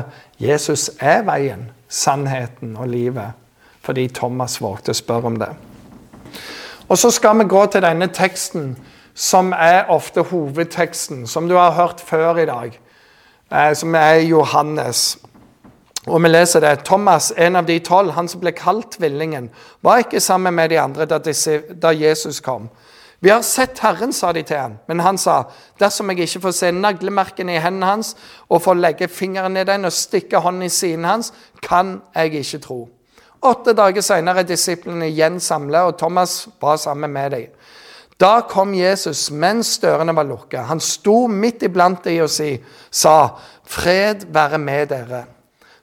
Jesus 0.42 0.90
er 0.98 1.22
veien, 1.26 1.68
sannheten 1.88 2.76
og 2.76 2.88
livet, 2.90 3.34
fordi 3.82 4.08
Thomas 4.14 4.58
vågte 4.62 4.90
å 4.90 4.98
spørre 4.98 5.30
om 5.30 5.38
det. 5.38 5.50
Og 6.88 6.98
Så 6.98 7.10
skal 7.10 7.38
vi 7.38 7.44
gå 7.44 7.66
til 7.66 7.82
denne 7.82 8.08
teksten, 8.08 8.76
som 9.14 9.52
er 9.52 9.90
ofte 9.90 10.22
hovedteksten, 10.22 11.26
som 11.26 11.48
du 11.48 11.54
har 11.54 11.70
hørt 11.70 12.00
før 12.00 12.38
i 12.38 12.46
dag, 12.46 12.80
eh, 13.52 13.74
som 13.74 13.94
er 13.94 14.14
Johannes. 14.14 15.18
Og 16.06 16.22
vi 16.22 16.28
leser 16.28 16.60
det. 16.60 16.84
Thomas, 16.84 17.32
en 17.36 17.56
av 17.56 17.66
de 17.66 17.78
tolv, 17.78 18.10
han 18.10 18.28
som 18.28 18.40
ble 18.40 18.52
kalt 18.52 18.90
tvillingen, 18.90 19.50
var 19.82 19.98
ikke 19.98 20.20
sammen 20.20 20.54
med 20.54 20.70
de 20.70 20.78
andre 20.80 21.04
da 21.06 21.90
Jesus 21.90 22.40
kom. 22.40 22.68
Vi 23.20 23.30
har 23.30 23.42
sett 23.42 23.78
Herren, 23.82 24.12
sa 24.12 24.30
de 24.32 24.44
til 24.46 24.56
ham. 24.56 24.76
Men 24.86 25.00
han 25.02 25.18
sa, 25.18 25.48
dersom 25.80 26.10
jeg 26.12 26.28
ikke 26.28 26.44
får 26.46 26.54
se 26.54 26.70
naglemerkene 26.74 27.56
i 27.56 27.62
hendene 27.62 27.90
hans 27.90 28.12
og 28.46 28.62
får 28.62 28.78
legge 28.78 29.08
fingeren 29.10 29.58
i 29.58 29.66
den 29.66 29.88
og 29.88 29.94
stikke 29.94 30.38
hånden 30.44 30.68
i 30.68 30.70
siden 30.70 31.06
hans, 31.08 31.32
kan 31.62 31.98
jeg 32.14 32.44
ikke 32.44 32.62
tro. 32.62 32.84
Åtte 33.42 33.74
dager 33.74 34.02
senere 34.02 34.42
er 34.42 34.48
disiplene 34.48 35.10
igjen 35.10 35.38
samlet, 35.42 35.90
og 35.90 35.98
Thomas 35.98 36.48
var 36.62 36.78
sammen 36.78 37.10
med 37.10 37.34
dem. 37.34 37.50
Da 38.18 38.40
kom 38.50 38.72
Jesus 38.74 39.28
mens 39.30 39.76
dørene 39.78 40.14
var 40.14 40.26
lukket. 40.26 40.66
Han 40.66 40.80
sto 40.82 41.26
midt 41.30 41.62
iblant 41.62 42.04
dem 42.04 42.22
og 42.22 42.30
sa, 42.30 43.28
'Fred 43.64 44.26
være 44.32 44.58
med 44.58 44.90
dere'. 44.90 45.37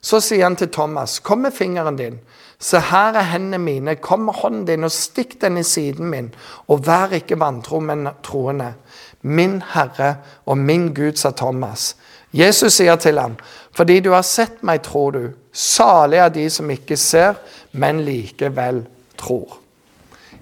Så 0.06 0.20
sier 0.22 0.44
han 0.44 0.56
til 0.56 0.70
Thomas, 0.70 1.18
'Kom 1.18 1.38
med 1.38 1.52
fingeren 1.52 1.96
din.' 1.96 2.20
Se, 2.58 2.78
her 2.80 3.12
er 3.12 3.22
hendene 3.22 3.58
mine. 3.58 3.96
Kom 3.96 4.20
med 4.20 4.34
hånden 4.34 4.64
din 4.66 4.84
og 4.84 4.92
stikk 4.92 5.40
den 5.40 5.58
i 5.58 5.62
siden 5.62 6.06
min. 6.06 6.34
Og 6.68 6.86
vær 6.86 7.12
ikke 7.12 7.40
vantro, 7.40 7.80
men 7.80 8.08
troende. 8.22 8.74
Min 9.22 9.62
Herre 9.74 10.16
og 10.46 10.58
min 10.58 10.94
Gud, 10.94 11.16
sa 11.16 11.30
Thomas. 11.30 11.96
Jesus 12.32 12.72
sier 12.72 12.96
til 12.96 13.18
ham, 13.18 13.36
fordi 13.76 14.00
du 14.00 14.10
har 14.12 14.22
sett 14.22 14.62
meg, 14.62 14.82
tror 14.82 15.10
du. 15.10 15.28
Salig 15.52 16.18
er 16.18 16.28
de 16.28 16.50
som 16.50 16.70
ikke 16.70 16.96
ser, 16.96 17.34
men 17.72 18.00
likevel 18.00 18.86
tror. 19.18 19.58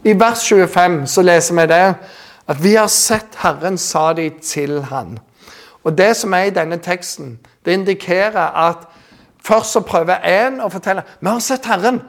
I 0.05 0.13
vers 0.21 0.49
25 0.49 1.07
så 1.07 1.23
leser 1.23 1.55
vi 1.55 1.67
det 1.67 1.95
at 2.47 2.63
vi 2.63 2.75
har 2.75 2.87
sett 2.87 3.37
Herren, 3.43 3.79
sa 3.79 4.13
de 4.13 4.31
til 4.43 4.83
han. 4.83 5.19
Og 5.85 5.99
Det 5.99 6.17
som 6.17 6.35
er 6.35 6.45
i 6.45 6.51
denne 6.51 6.77
teksten, 6.77 7.39
det 7.65 7.73
indikerer 7.73 8.69
at 8.69 8.89
Først 9.45 9.73
så 9.73 9.81
prøver 9.81 10.25
en 10.25 10.61
å 10.61 10.69
fortelle 10.73 11.03
'Vi 11.21 11.29
har 11.29 11.39
sett 11.39 11.67
Herren'. 11.67 12.01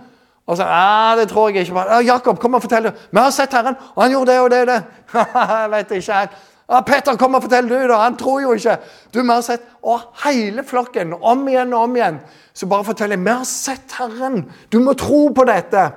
Og 0.47 0.57
så 0.57 0.63
ja, 0.63 1.15
det 1.19 1.29
tror 1.29 1.49
jeg 1.49 1.67
ikke. 1.67 1.79
Ja, 1.79 1.99
'Jakob, 1.99 2.39
kom 2.39 2.53
og 2.53 2.61
fortell. 2.61 2.83
du.' 2.83 2.91
Vi 3.11 3.19
har 3.19 3.29
sett 3.29 3.53
Herren, 3.53 3.75
og 3.95 4.03
han 4.03 4.11
gjorde 4.11 4.31
det 4.31 4.39
og 4.39 4.51
det 4.51 4.61
og 4.61 4.67
det.' 4.67 4.83
jeg 5.33 5.71
vet 5.71 5.91
ikke. 5.91 6.29
Ja, 6.69 6.81
'Peter, 6.81 7.15
kom 7.15 7.35
og 7.35 7.41
fortell, 7.41 7.69
du, 7.69 7.87
da. 7.87 7.95
Han 7.95 8.17
tror 8.17 8.41
jo 8.41 8.53
ikke.' 8.53 8.77
Du, 9.13 9.21
vi 9.21 9.27
har 9.27 9.41
sett 9.41 9.61
Og 9.83 9.99
hele 10.23 10.63
flokken, 10.63 11.13
om 11.21 11.47
igjen 11.47 11.73
og 11.73 11.81
om 11.81 11.95
igjen, 11.95 12.19
så 12.53 12.67
bare 12.67 12.83
forteller 12.83 13.17
'Vi 13.17 13.29
har 13.29 13.43
sett 13.43 13.91
Herren. 13.97 14.51
Du 14.71 14.79
må 14.79 14.93
tro 14.93 15.27
på 15.27 15.43
dette.' 15.43 15.91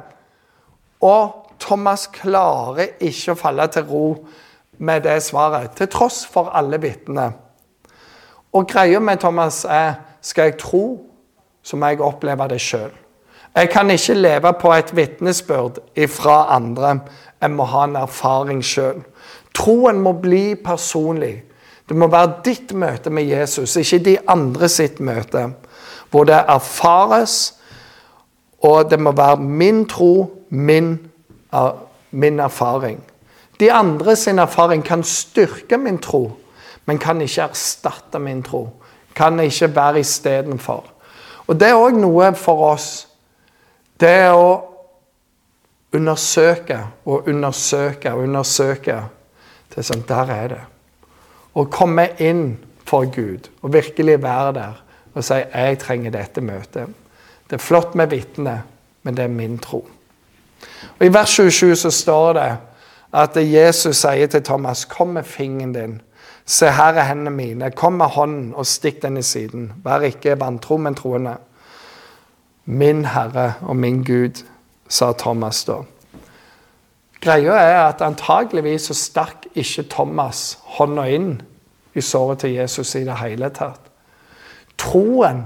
Og 1.00 1.44
Thomas 1.60 2.06
klarer 2.06 2.86
ikke 3.00 3.32
å 3.32 3.34
falle 3.34 3.66
til 3.66 3.82
ro 3.82 4.26
med 4.78 5.02
det 5.02 5.22
svaret, 5.22 5.70
til 5.70 5.88
tross 5.88 6.26
for 6.26 6.50
alle 6.54 6.80
vitnene. 6.80 7.32
Og 8.52 8.66
greia 8.66 8.98
med 8.98 9.18
Thomas 9.18 9.64
er 9.64 9.94
skal 10.20 10.44
jeg 10.44 10.58
tro 10.58 11.07
så 11.62 11.76
må 11.76 11.86
jeg 11.86 12.00
oppleve 12.00 12.48
det 12.48 12.60
sjøl. 12.60 12.90
Jeg 13.56 13.70
kan 13.70 13.90
ikke 13.90 14.14
leve 14.14 14.52
på 14.60 14.72
et 14.72 14.96
vitnesbyrd 14.96 15.78
ifra 15.96 16.54
andre. 16.54 17.00
Jeg 17.40 17.50
må 17.50 17.64
ha 17.64 17.84
en 17.84 17.96
erfaring 17.96 18.62
sjøl. 18.64 19.02
Troen 19.54 20.00
må 20.00 20.12
bli 20.12 20.54
personlig. 20.54 21.42
Det 21.88 21.96
må 21.96 22.06
være 22.12 22.42
ditt 22.44 22.74
møte 22.76 23.10
med 23.10 23.24
Jesus, 23.24 23.76
ikke 23.76 23.98
de 24.04 24.16
andre 24.28 24.68
sitt 24.68 25.00
møte. 25.00 25.48
Hvor 26.10 26.24
det 26.28 26.36
erfares, 26.48 27.54
og 28.62 28.90
det 28.90 29.00
må 29.00 29.12
være 29.16 29.36
min 29.36 29.86
tro, 29.88 30.30
min, 30.50 30.98
min 32.10 32.40
erfaring. 32.40 33.00
De 33.60 33.72
andre 33.72 34.16
sin 34.16 34.38
erfaring 34.38 34.84
kan 34.84 35.02
styrke 35.02 35.78
min 35.78 35.98
tro, 35.98 36.30
men 36.86 36.98
kan 36.98 37.20
ikke 37.20 37.48
erstatte 37.48 38.18
min 38.18 38.42
tro. 38.42 38.68
Kan 39.14 39.40
ikke 39.40 39.74
være 39.76 40.00
istedenfor. 40.00 40.84
Og 41.48 41.56
det 41.60 41.68
er 41.68 41.80
òg 41.80 41.96
noe 41.96 42.32
for 42.36 42.64
oss. 42.72 43.06
Det 44.00 44.08
er 44.08 44.34
å 44.36 44.50
undersøke 45.96 46.78
og 47.08 47.28
undersøke 47.28 48.12
og 48.12 48.26
undersøke. 48.28 48.98
Det 49.68 49.80
er 49.80 49.88
sånn, 49.88 50.04
Der 50.08 50.30
er 50.30 50.48
det. 50.48 50.60
Å 51.54 51.64
komme 51.64 52.08
inn 52.18 52.58
for 52.86 53.08
Gud 53.10 53.48
og 53.62 53.72
virkelig 53.72 54.22
være 54.22 54.52
der 54.52 54.82
og 55.14 55.24
si 55.24 55.34
'Jeg 55.34 55.78
trenger 55.78 56.10
dette 56.10 56.40
møtet'. 56.40 56.94
Det 57.50 57.52
er 57.52 57.58
flott 57.58 57.94
med 57.94 58.10
vitner, 58.10 58.58
men 59.02 59.16
det 59.16 59.24
er 59.24 59.28
min 59.28 59.58
tro. 59.58 59.88
Og 61.00 61.06
I 61.06 61.08
vers 61.08 61.30
27 61.30 61.76
så 61.76 61.90
står 61.90 62.32
det 62.32 62.56
at 63.12 63.36
Jesus 63.36 63.96
sier 63.96 64.26
til 64.26 64.42
Thomas 64.42 64.84
'Kom 64.84 65.08
med 65.08 65.24
fingeren 65.24 65.76
din'. 65.76 66.00
Se, 66.48 66.70
her 66.72 66.96
er 66.96 67.04
hendene 67.04 67.30
mine. 67.30 67.70
Kom 67.76 67.98
med 68.00 68.14
hånden 68.16 68.54
og 68.56 68.66
stikk 68.66 69.02
den 69.02 69.20
i 69.20 69.22
siden. 69.22 69.66
Vær 69.84 70.06
ikke 70.08 70.38
vantro, 70.40 70.78
men 70.80 70.94
troende. 70.96 71.34
Min 72.64 73.04
Herre 73.04 73.54
og 73.60 73.76
min 73.76 74.00
Gud, 74.04 74.44
sa 74.88 75.12
Thomas 75.12 75.64
da. 75.68 75.82
Greia 77.20 77.52
er 77.52 77.82
at 77.82 78.00
antageligvis 78.00 78.88
så 78.88 78.94
stakk 78.96 79.44
ikke 79.54 79.84
Thomas 79.90 80.58
hånda 80.78 81.04
inn 81.12 81.34
i 81.92 82.00
såret 82.00 82.40
til 82.44 82.54
Jesus 82.56 82.94
i 82.94 83.04
det 83.04 83.18
hele 83.20 83.50
tatt. 83.52 83.90
Troen 84.78 85.44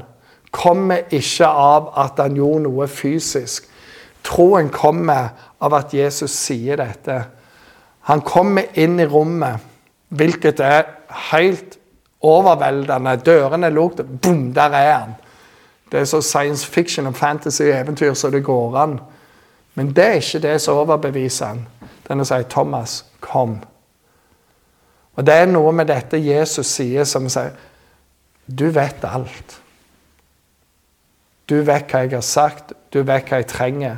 kommer 0.53 1.09
ikke 1.11 1.49
av 1.49 1.91
at 1.99 2.21
han 2.23 2.37
gjorde 2.39 2.67
noe 2.69 2.87
fysisk. 2.87 3.67
Troen 4.23 4.71
kommer 4.71 5.33
av 5.59 5.75
at 5.81 5.95
Jesus 5.97 6.31
sier 6.31 6.79
dette. 6.79 7.23
Han 8.07 8.23
kommer 8.23 8.71
inn 8.79 9.01
i 9.01 9.09
rommet, 9.09 9.72
hvilket 10.13 10.61
er 10.61 10.83
helt 11.31 11.79
overveldende. 12.21 13.17
Dørene 13.17 13.67
er 13.67 13.75
lukket. 13.75 14.21
Bom, 14.23 14.53
der 14.55 14.77
er 14.77 14.99
han. 14.99 15.15
Det 15.93 16.01
er 16.01 16.05
så 16.05 16.21
science 16.21 16.67
fiction 16.67 17.07
og 17.07 17.17
fantasy 17.17 17.63
eventyr 17.63 18.15
så 18.15 18.31
det 18.31 18.45
går 18.45 18.77
an. 18.77 19.01
Men 19.75 19.97
det 19.97 20.05
er 20.05 20.21
ikke 20.21 20.39
det 20.39 20.61
som 20.61 20.77
overbeviser 20.77 21.47
han. 21.47 21.67
Den 22.09 22.21
å 22.21 22.25
si 22.25 22.35
'Thomas, 22.35 23.05
kom'. 23.21 23.65
Og 25.17 25.27
Det 25.27 25.35
er 25.35 25.47
noe 25.47 25.73
med 25.73 25.87
dette 25.87 26.17
Jesus 26.17 26.67
sier, 26.67 27.05
som 27.05 27.29
sier 27.29 27.51
'Du 28.59 28.71
vet 28.71 29.05
alt'. 29.05 29.61
Du 31.49 31.55
vet 31.55 31.91
hva 31.91 31.99
jeg 31.99 32.11
har 32.11 32.21
sagt, 32.21 32.73
du 32.93 33.03
vet 33.03 33.29
hva 33.29 33.37
jeg 33.37 33.47
trenger. 33.47 33.97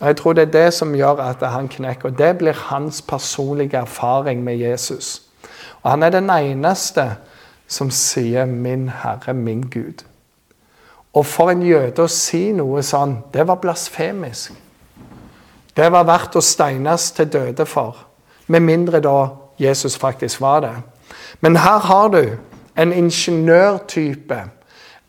Og 0.00 0.06
Jeg 0.06 0.16
tror 0.16 0.32
det 0.32 0.42
er 0.42 0.64
det 0.64 0.74
som 0.74 0.94
gjør 0.94 1.20
at 1.20 1.50
han 1.50 1.68
knekker. 1.68 2.08
Og 2.08 2.18
Det 2.18 2.38
blir 2.38 2.52
hans 2.52 3.02
personlige 3.02 3.76
erfaring 3.76 4.44
med 4.44 4.56
Jesus. 4.56 5.29
Og 5.82 5.90
Han 5.90 6.02
er 6.02 6.10
den 6.10 6.30
eneste 6.30 7.16
som 7.68 7.90
sier 7.90 8.44
'min 8.44 8.88
Herre, 8.88 9.34
min 9.34 9.62
Gud'. 9.76 10.04
Og 11.12 11.26
for 11.26 11.50
en 11.50 11.62
jøde 11.62 12.02
å 12.02 12.06
si 12.06 12.52
noe 12.52 12.82
sånn, 12.82 13.16
det 13.34 13.46
var 13.46 13.54
blasfemisk. 13.54 14.52
Det 15.76 15.92
var 15.92 16.04
verdt 16.04 16.36
å 16.36 16.40
steines 16.40 17.10
til 17.10 17.26
døde 17.32 17.66
for. 17.66 17.96
Med 18.46 18.60
mindre 18.60 19.00
da 19.00 19.28
Jesus 19.58 19.96
faktisk 19.96 20.40
var 20.40 20.60
det. 20.60 20.74
Men 21.40 21.56
her 21.56 21.78
har 21.78 22.08
du 22.08 22.36
en 22.76 22.92
ingeniørtype. 22.92 24.40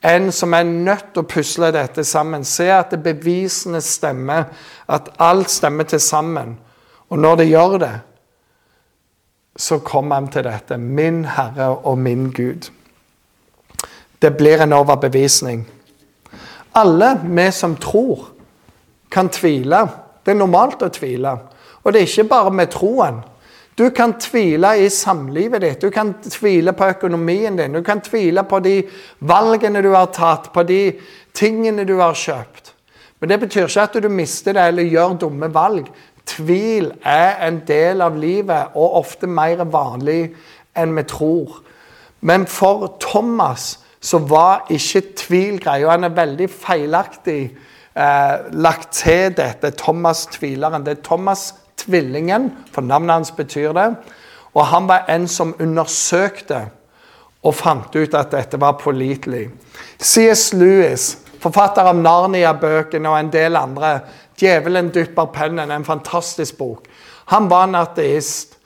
En 0.03 0.31
som 0.31 0.53
er 0.53 0.63
nødt 0.63 1.13
til 1.13 1.23
å 1.23 1.29
pusle 1.29 1.71
dette 1.71 2.03
sammen. 2.03 2.45
Se 2.45 2.69
at 2.73 2.93
bevisene 3.03 3.81
stemmer. 3.81 4.43
At 4.89 5.09
alt 5.19 5.49
stemmer 5.49 5.83
til 5.83 5.99
sammen. 5.99 6.57
Og 7.09 7.19
når 7.19 7.35
det 7.35 7.49
gjør 7.49 7.77
det, 7.77 7.93
så 9.55 9.79
kom 9.79 10.11
han 10.11 10.27
til 10.31 10.45
dette. 10.47 10.77
Min 10.77 11.25
Herre 11.25 11.69
og 11.83 11.97
min 11.97 12.29
Gud. 12.31 12.69
Det 14.21 14.37
blir 14.37 14.61
en 14.61 14.73
overbevisning. 14.73 15.65
Alle 16.75 17.17
vi 17.23 17.51
som 17.51 17.75
tror, 17.75 18.27
kan 19.11 19.29
tvile. 19.29 19.87
Det 20.23 20.31
er 20.31 20.39
normalt 20.39 20.83
å 20.85 20.89
tvile. 20.93 21.35
Og 21.83 21.93
det 21.93 22.01
er 22.01 22.07
ikke 22.07 22.29
bare 22.29 22.53
med 22.53 22.71
troen. 22.71 23.21
Du 23.75 23.89
kan 23.89 24.13
tvile 24.19 24.75
i 24.77 24.89
samlivet 24.89 25.61
ditt, 25.63 25.81
du 25.81 25.89
kan 25.89 26.13
tvile 26.21 26.73
på 26.77 26.89
økonomien 26.91 27.55
din, 27.57 27.73
du 27.73 27.81
kan 27.83 28.01
tvile 28.03 28.43
på 28.43 28.59
de 28.59 28.75
valgene 29.19 29.81
du 29.81 29.89
har 29.95 30.11
tatt, 30.13 30.51
på 30.53 30.63
de 30.67 30.81
tingene 31.33 31.85
du 31.87 31.95
har 31.97 32.13
kjøpt. 32.13 32.73
Men 33.21 33.29
det 33.31 33.39
betyr 33.39 33.69
ikke 33.69 33.85
at 33.87 33.97
du 34.03 34.09
mister 34.09 34.57
det 34.57 34.67
eller 34.71 34.89
gjør 34.89 35.15
dumme 35.23 35.49
valg. 35.53 35.87
Tvil 36.25 36.91
er 37.03 37.41
en 37.47 37.61
del 37.67 38.01
av 38.01 38.17
livet, 38.19 38.75
og 38.75 38.97
ofte 39.01 39.27
mer 39.27 39.63
vanlig 39.63 40.33
enn 40.77 40.95
vi 40.95 41.03
tror. 41.09 41.61
Men 42.21 42.45
for 42.47 42.95
Thomas 43.01 43.79
så 44.01 44.21
var 44.25 44.65
ikke 44.69 45.01
tvil 45.17 45.59
greia. 45.61 45.91
Han 45.93 46.07
er 46.07 46.15
veldig 46.17 46.47
feilaktig 46.49 47.41
eh, 47.93 48.35
lagt 48.51 48.91
til 49.01 49.33
dette. 49.37 49.73
Thomas 49.77 50.25
tvileren. 50.33 50.85
Det 50.85 50.97
er 50.97 51.03
Thomas 51.05 51.51
tvillingen, 51.77 52.51
for 52.71 52.81
navnet 52.85 53.13
hans 53.13 53.31
betyr 53.31 53.73
det. 53.77 53.89
Og 54.53 54.65
han 54.67 54.87
var 54.89 55.05
en 55.09 55.27
som 55.27 55.55
undersøkte 55.59 56.65
og 57.41 57.55
fant 57.57 57.95
ut 57.95 58.13
at 58.17 58.33
dette 58.33 58.59
var 58.61 58.77
pålitelig. 58.81 59.47
C.S. 59.97 60.51
Lewis, 60.53 61.15
forfatter 61.41 61.87
av 61.89 61.97
Narnia-bøkene 61.97 63.09
og 63.09 63.17
en 63.17 63.31
del 63.33 63.57
andre. 63.57 63.95
'Djevelen 64.41 64.89
dypper 64.89 65.25
pennen', 65.25 65.71
en 65.71 65.85
fantastisk 65.85 66.57
bok. 66.57 66.87
Han 67.25 67.49
var 67.49 67.63
en 67.63 67.75
ateist. 67.75 68.57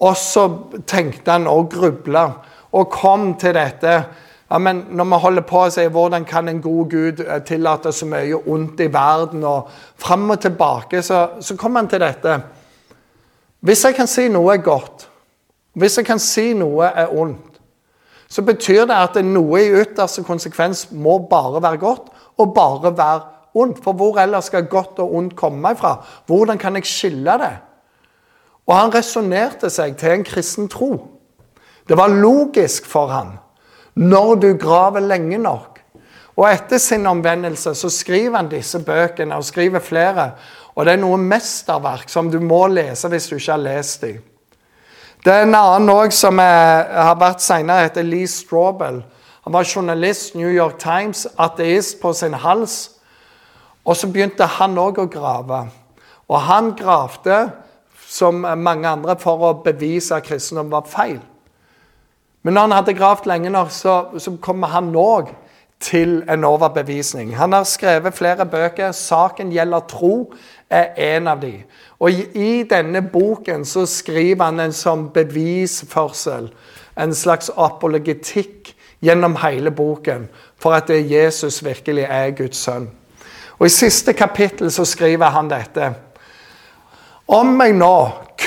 Og 0.00 0.16
så 0.16 0.48
tenkte 0.86 1.30
han 1.30 1.46
og 1.46 1.70
grubla 1.70 2.28
og 2.72 2.90
kom 2.90 3.34
til 3.38 3.54
dette 3.54 4.04
ja, 4.50 4.58
men 4.58 4.84
når 4.90 5.04
vi 5.04 5.18
holder 5.22 5.44
på 5.48 5.62
å 5.64 5.70
si 5.72 5.86
hvordan 5.90 6.26
kan 6.28 6.48
en 6.48 6.60
god 6.62 6.90
Gud 6.90 7.22
eh, 7.24 7.40
tillate 7.46 7.92
så 7.92 8.06
mye 8.06 8.36
ondt 8.38 8.82
i 8.84 8.90
verden, 8.92 9.44
og 9.44 9.70
fram 9.98 10.28
og 10.30 10.40
tilbake, 10.40 11.00
så, 11.02 11.40
så 11.40 11.56
kommer 11.56 11.82
han 11.82 11.88
til 11.90 12.04
dette. 12.04 12.36
Hvis 13.64 13.84
jeg 13.86 13.96
kan 13.96 14.10
si 14.10 14.28
noe 14.28 14.54
er 14.54 14.62
godt, 14.62 15.08
hvis 15.74 15.98
jeg 15.98 16.06
kan 16.06 16.22
si 16.22 16.52
noe 16.54 16.86
er 16.86 17.10
ondt, 17.10 17.58
så 18.28 18.44
betyr 18.46 18.84
det 18.90 18.98
at 18.98 19.18
noe 19.24 19.62
i 19.62 19.72
ytterste 19.80 20.22
konsekvens 20.26 20.88
må 20.92 21.18
bare 21.30 21.62
være 21.62 21.80
godt 21.82 22.12
og 22.38 22.54
bare 22.54 22.92
være 22.94 23.20
ondt. 23.54 23.82
For 23.84 23.92
hvor 23.92 24.18
ellers 24.20 24.50
skal 24.50 24.66
godt 24.66 24.98
og 24.98 25.14
ondt 25.14 25.36
komme 25.36 25.72
ifra? 25.72 25.96
Hvordan 26.26 26.58
kan 26.58 26.76
jeg 26.76 26.86
skille 26.86 27.38
det? 27.40 27.54
Og 28.66 28.76
han 28.76 28.94
resonnerte 28.94 29.70
seg 29.70 29.96
til 30.00 30.18
en 30.18 30.24
kristen 30.24 30.68
tro. 30.68 30.94
Det 31.88 31.96
var 31.96 32.08
logisk 32.08 32.86
for 32.88 33.12
han 33.12 33.38
når 33.94 34.34
du 34.34 34.48
graver 34.58 35.00
lenge 35.00 35.38
nok. 35.38 35.78
Og 36.36 36.48
etter 36.50 36.80
sin 36.82 37.06
omvendelse 37.06 37.74
så 37.78 37.88
skriver 37.90 38.36
han 38.36 38.48
disse 38.50 38.80
bøkene, 38.82 39.36
og 39.36 39.44
skriver 39.44 39.78
flere. 39.78 40.30
Og 40.74 40.86
det 40.86 40.96
er 40.96 41.02
noe 41.02 41.18
mesterverk 41.18 42.10
som 42.10 42.30
du 42.30 42.40
må 42.42 42.66
lese 42.66 43.08
hvis 43.08 43.28
du 43.30 43.36
ikke 43.36 43.52
har 43.52 43.62
lest 43.62 44.02
dem. 44.02 44.22
Det 45.24 45.32
er 45.32 45.46
en 45.46 45.54
annen 45.56 45.88
òg 45.88 46.12
som 46.12 46.40
er, 46.42 46.90
har 46.90 47.14
vært 47.16 47.40
senere, 47.40 47.86
heter 47.86 48.04
Lee 48.04 48.28
Straubel. 48.28 48.98
Han 49.46 49.54
var 49.54 49.64
journalist, 49.64 50.34
New 50.34 50.50
York 50.50 50.78
Times, 50.82 51.26
ateist 51.38 52.00
på 52.02 52.12
sin 52.12 52.34
hals. 52.34 52.93
Og 53.84 53.96
så 53.96 54.08
begynte 54.08 54.48
han 54.58 54.78
òg 54.80 55.02
å 55.02 55.10
grave. 55.12 55.66
Og 56.28 56.40
han 56.40 56.72
gravde, 56.78 57.50
som 58.08 58.40
mange 58.40 58.88
andre, 58.88 59.16
for 59.20 59.42
å 59.44 59.54
bevise 59.64 60.16
at 60.16 60.26
kristendom 60.26 60.70
var 60.72 60.88
feil. 60.88 61.18
Men 62.44 62.54
når 62.54 62.66
han 62.66 62.76
hadde 62.78 62.96
gravd 62.96 63.26
lenge 63.28 63.52
nok, 63.52 63.72
så, 63.72 63.94
så 64.20 64.36
kommer 64.40 64.72
han 64.72 64.92
òg 64.96 65.32
til 65.84 66.22
en 66.30 66.44
overbevisning. 66.44 67.34
Han 67.36 67.52
har 67.52 67.64
skrevet 67.68 68.14
flere 68.14 68.46
bøker. 68.46 68.92
'Saken 68.92 69.52
gjelder 69.52 69.80
tro' 69.88 70.32
er 70.70 71.16
en 71.16 71.28
av 71.28 71.40
de. 71.40 71.64
Og 72.00 72.10
i, 72.34 72.62
denne 72.62 73.02
boken 73.02 73.64
så 73.64 73.86
skriver 73.86 74.44
han 74.44 74.60
en 74.60 74.72
sånn 74.72 75.08
bevisførsel, 75.12 76.50
en 76.96 77.14
slags 77.14 77.50
apologetikk, 77.56 78.74
gjennom 79.04 79.36
hele 79.36 79.70
boken 79.70 80.28
for 80.56 80.72
at 80.72 80.88
Jesus 80.88 81.64
virkelig 81.64 82.06
er 82.08 82.30
Guds 82.30 82.56
sønn. 82.64 82.88
Og 83.58 83.66
I 83.66 83.72
siste 83.72 84.12
kapittel 84.12 84.72
så 84.72 84.84
skriver 84.84 85.30
han 85.34 85.48
dette. 85.50 85.92
Om 87.28 87.60
jeg 87.60 87.76
nå 87.78 87.96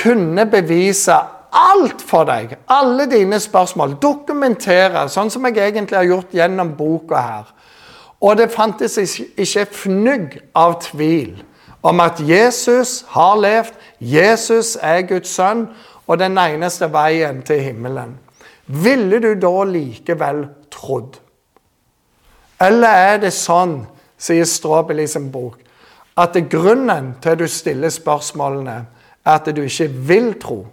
kunne 0.02 0.46
bevise 0.46 1.16
alt 1.52 2.02
for 2.04 2.28
deg. 2.28 2.56
Alle 2.70 3.08
dine 3.10 3.40
spørsmål. 3.40 3.96
Dokumentere, 4.02 5.06
sånn 5.08 5.30
som 5.32 5.46
jeg 5.48 5.58
egentlig 5.58 5.98
har 5.98 6.08
gjort 6.08 6.34
gjennom 6.36 6.74
boka 6.78 7.22
her. 7.22 7.52
Og 8.20 8.36
det 8.38 8.50
fantes 8.50 8.98
ikke 8.98 9.66
fnugg 9.70 10.38
av 10.58 10.80
tvil 10.82 11.38
om 11.86 12.00
at 12.02 12.18
Jesus 12.18 13.04
har 13.14 13.36
levd, 13.38 13.76
Jesus 14.00 14.74
er 14.82 15.04
Guds 15.06 15.30
sønn 15.30 15.68
og 16.08 16.18
den 16.18 16.38
eneste 16.38 16.88
veien 16.92 17.42
til 17.46 17.62
himmelen. 17.62 18.16
Ville 18.66 19.20
du 19.22 19.30
da 19.38 19.62
likevel 19.64 20.42
trodd? 20.74 21.20
Eller 22.60 23.04
er 23.12 23.20
det 23.22 23.32
sånn, 23.32 23.84
sier 24.18 24.44
Strawbell 24.44 25.00
i 25.00 25.06
sin 25.06 25.30
bok, 25.32 25.58
at 26.18 26.36
grunnen 26.50 27.14
til 27.22 27.36
at 27.36 27.38
du 27.38 27.46
stiller 27.46 27.92
spørsmålene, 27.94 28.78
er 29.24 29.36
at 29.38 29.50
du 29.56 29.62
ikke 29.62 29.88
vil 29.88 30.32
tro? 30.40 30.66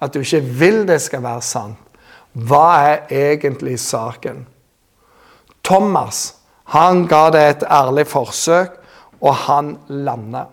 At 0.00 0.14
du 0.14 0.20
ikke 0.20 0.40
vil 0.40 0.82
det 0.88 1.00
skal 1.00 1.22
være 1.22 1.42
sant? 1.42 1.78
Hva 2.32 2.66
er 2.86 3.10
egentlig 3.10 3.78
saken? 3.80 4.44
Thomas 5.64 6.40
han 6.70 7.06
ga 7.10 7.30
det 7.34 7.40
et 7.48 7.62
ærlig 7.66 8.06
forsøk, 8.06 8.76
og 9.20 9.34
han 9.34 9.72
landet. 9.88 10.46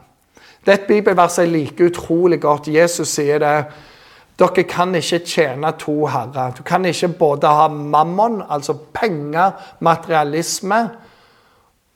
Det 0.66 0.74
er 0.74 0.80
et 0.80 0.88
bibelvers 0.88 1.38
jeg 1.38 1.52
liker 1.52 1.92
utrolig 1.92 2.42
godt. 2.42 2.68
Jesus 2.74 3.14
sier 3.16 3.40
det. 3.40 3.68
Dere 4.38 4.64
kan 4.70 4.96
ikke 4.98 5.20
tjene 5.26 5.72
to 5.80 6.08
herrer. 6.10 6.56
Du 6.58 6.64
kan 6.66 6.86
ikke 6.86 7.08
både 7.20 7.48
ha 7.48 7.68
mammon, 7.68 8.42
altså 8.50 8.74
penger, 8.94 9.52
materialisme, 9.80 10.90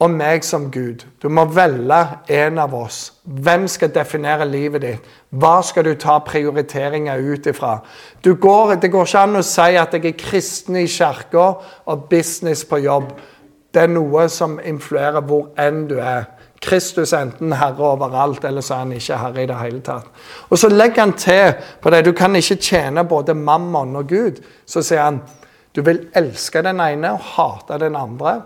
og 0.02 0.10
meg 0.10 0.46
som 0.46 0.66
Gud. 0.74 1.04
Du 1.22 1.30
må 1.30 1.44
velge 1.54 2.00
en 2.34 2.60
av 2.60 2.74
oss. 2.74 3.12
Hvem 3.22 3.68
skal 3.70 3.92
definere 3.94 4.48
livet 4.50 4.82
ditt? 4.82 5.10
Hva 5.30 5.60
skal 5.64 5.86
du 5.86 5.94
ta 5.96 6.18
prioriteringer 6.26 7.22
ut 7.22 7.48
ifra? 7.48 7.80
det 8.24 8.40
går 8.42 8.74
ikke 8.76 9.20
an 9.20 9.38
å 9.38 9.44
si 9.46 9.78
at 9.78 9.94
jeg 9.94 10.06
er 10.06 10.18
kristen 10.18 10.76
i 10.76 10.88
kirka 10.88 11.44
og 11.86 12.08
business 12.10 12.66
på 12.66 12.82
jobb. 12.82 13.12
Det 13.72 13.84
er 13.84 13.94
noe 13.94 14.28
som 14.30 14.60
influerer 14.60 15.22
hvor 15.22 15.52
enn 15.58 15.86
du 15.88 16.00
er. 16.00 16.26
Kristus 16.62 17.14
enten 17.14 17.54
herre 17.58 17.82
overalt, 17.82 18.44
eller 18.46 18.62
så 18.62 18.76
er 18.76 18.80
han 18.84 18.92
ikke 18.94 19.18
herre 19.18 19.44
i 19.44 19.50
det 19.50 19.58
hele 19.58 19.80
tatt. 19.82 20.10
Og 20.50 20.58
Så 20.58 20.70
legger 20.70 21.02
han 21.02 21.14
til 21.14 21.54
på 21.82 21.90
det. 21.90 22.06
Du 22.06 22.12
kan 22.12 22.36
ikke 22.36 22.56
tjene 22.56 23.04
både 23.04 23.34
mammon 23.34 23.96
og 23.96 24.08
Gud. 24.08 24.42
Så 24.66 24.82
sier 24.82 25.04
han 25.04 25.22
du 25.76 25.82
vil 25.82 26.08
elske 26.16 26.62
den 26.62 26.82
ene 26.84 27.14
og 27.14 27.24
hate 27.36 27.80
den 27.80 27.96
andre. 27.96 28.42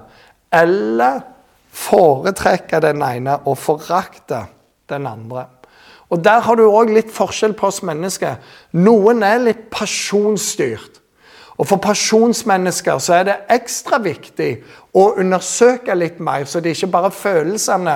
Eller 0.54 1.24
foretrekke 1.76 2.80
den 2.84 3.04
ene 3.04 3.40
og 3.46 3.58
forakte 3.60 4.46
den 4.90 5.08
andre. 5.08 5.46
Og 6.10 6.24
Der 6.24 6.40
har 6.40 6.56
du 6.56 6.68
òg 6.70 6.94
litt 6.94 7.12
forskjell 7.12 7.56
på 7.58 7.68
oss 7.68 7.82
mennesker. 7.84 8.38
Noen 8.72 9.24
er 9.24 9.42
litt 9.42 9.70
pasjonsstyrt. 9.74 11.02
Og 11.58 11.68
For 11.68 11.80
pasjonsmennesker 11.80 13.00
så 13.00 13.14
er 13.20 13.28
det 13.28 13.36
ekstra 13.56 13.98
viktig 14.04 14.52
å 14.96 15.14
undersøke 15.20 15.96
litt 15.96 16.20
mer, 16.20 16.46
så 16.46 16.60
det 16.60 16.72
er 16.72 16.76
ikke 16.76 16.92
bare 16.92 17.12
følelsene 17.12 17.96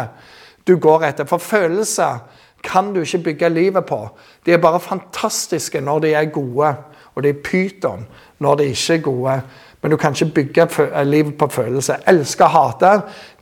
du 0.68 0.78
går 0.80 1.10
etter. 1.10 1.28
For 1.28 1.44
følelser 1.44 2.22
kan 2.64 2.94
du 2.94 3.02
ikke 3.02 3.24
bygge 3.30 3.50
livet 3.50 3.86
på. 3.86 4.00
De 4.46 4.56
er 4.56 4.64
bare 4.64 4.80
fantastiske 4.80 5.82
når 5.82 6.00
de 6.00 6.14
er 6.16 6.32
gode, 6.34 6.74
og 7.16 7.24
de 7.24 7.34
er 7.34 7.44
pyton 7.44 8.08
når 8.40 8.62
de 8.62 8.70
ikke 8.72 8.96
er 8.96 9.04
gode. 9.04 9.36
Men 9.82 9.92
du 9.92 9.98
kan 9.98 10.14
ikke 10.14 10.34
bygge 10.36 10.68
eh, 10.86 11.04
livet 11.08 11.38
på 11.38 11.48
følelser. 11.48 12.04
Elske 12.08 12.44
og 12.44 12.56
hate 12.56 12.94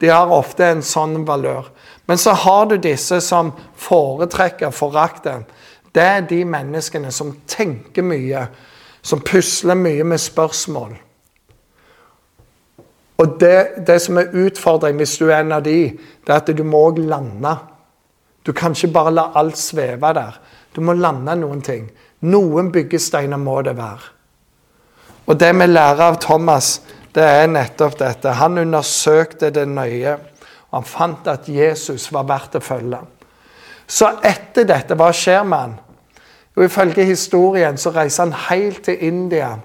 de 0.02 0.12
har 0.12 0.34
ofte 0.34 0.66
en 0.66 0.84
sånn 0.86 1.24
valør. 1.28 1.72
Men 2.08 2.18
så 2.22 2.36
har 2.38 2.68
du 2.70 2.78
disse 2.78 3.20
som 3.22 3.52
foretrekker 3.76 4.72
forakten. 4.72 5.48
Det 5.92 6.04
er 6.04 6.28
de 6.30 6.44
menneskene 6.46 7.12
som 7.12 7.34
tenker 7.50 8.06
mye, 8.06 8.46
som 9.02 9.24
pusler 9.26 9.76
mye 9.76 10.06
med 10.06 10.22
spørsmål. 10.22 10.94
Og 13.18 13.40
det, 13.42 13.84
det 13.88 13.98
som 14.04 14.20
er 14.22 14.36
utfordringen 14.46 15.02
hvis 15.02 15.16
du 15.18 15.26
er 15.32 15.42
en 15.42 15.56
av 15.58 15.64
de, 15.66 15.90
det 15.98 16.34
er 16.34 16.44
at 16.44 16.52
du 16.54 16.62
må 16.64 16.92
lande. 16.98 17.56
Du 18.46 18.54
kan 18.54 18.78
ikke 18.78 18.94
bare 18.94 19.16
la 19.16 19.32
alt 19.36 19.58
sveve 19.58 20.14
der. 20.14 20.38
Du 20.76 20.84
må 20.86 20.94
lande 20.94 21.34
noen 21.42 21.64
ting. 21.66 21.90
Noen 22.30 22.70
byggesteiner 22.72 23.42
må 23.42 23.58
det 23.66 23.74
være. 23.78 24.14
Og 25.28 25.40
det 25.40 25.52
vi 25.60 25.68
lærer 25.68 26.06
av 26.08 26.20
Thomas, 26.24 26.78
det 27.16 27.24
er 27.24 27.50
nettopp 27.52 27.98
dette. 28.00 28.32
Han 28.40 28.58
undersøkte 28.62 29.50
det 29.52 29.68
nøye. 29.68 30.18
og 30.70 30.80
Han 30.80 30.84
fant 30.84 31.28
at 31.28 31.50
Jesus 31.50 32.12
var 32.14 32.28
verdt 32.30 32.56
å 32.56 32.64
følge. 32.64 33.00
Så 33.88 34.12
etter 34.24 34.68
dette, 34.68 34.96
hva 34.96 35.12
skjer 35.16 35.44
med 35.44 35.58
han? 35.58 35.76
Jo, 36.56 36.64
Ifølge 36.64 37.06
historien 37.06 37.78
så 37.78 37.92
reiser 37.96 38.24
han 38.24 38.34
helt 38.50 38.84
til 38.84 39.04
India. 39.04 39.58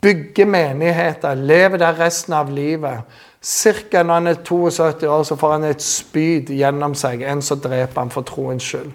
Bygger 0.00 0.46
menigheter, 0.46 1.34
lever 1.34 1.78
der 1.78 1.98
resten 1.98 2.34
av 2.36 2.50
livet. 2.50 3.06
Cirka 3.42 4.02
når 4.02 4.14
han 4.14 4.26
er 4.26 4.42
72 4.44 5.08
år, 5.08 5.22
så 5.22 5.36
får 5.36 5.52
han 5.52 5.64
et 5.64 5.82
spyd 5.82 6.50
gjennom 6.50 6.94
seg. 6.94 7.22
En 7.22 7.42
som 7.42 7.60
dreper 7.60 8.00
han 8.00 8.10
for 8.10 8.26
troens 8.26 8.62
skyld. 8.62 8.92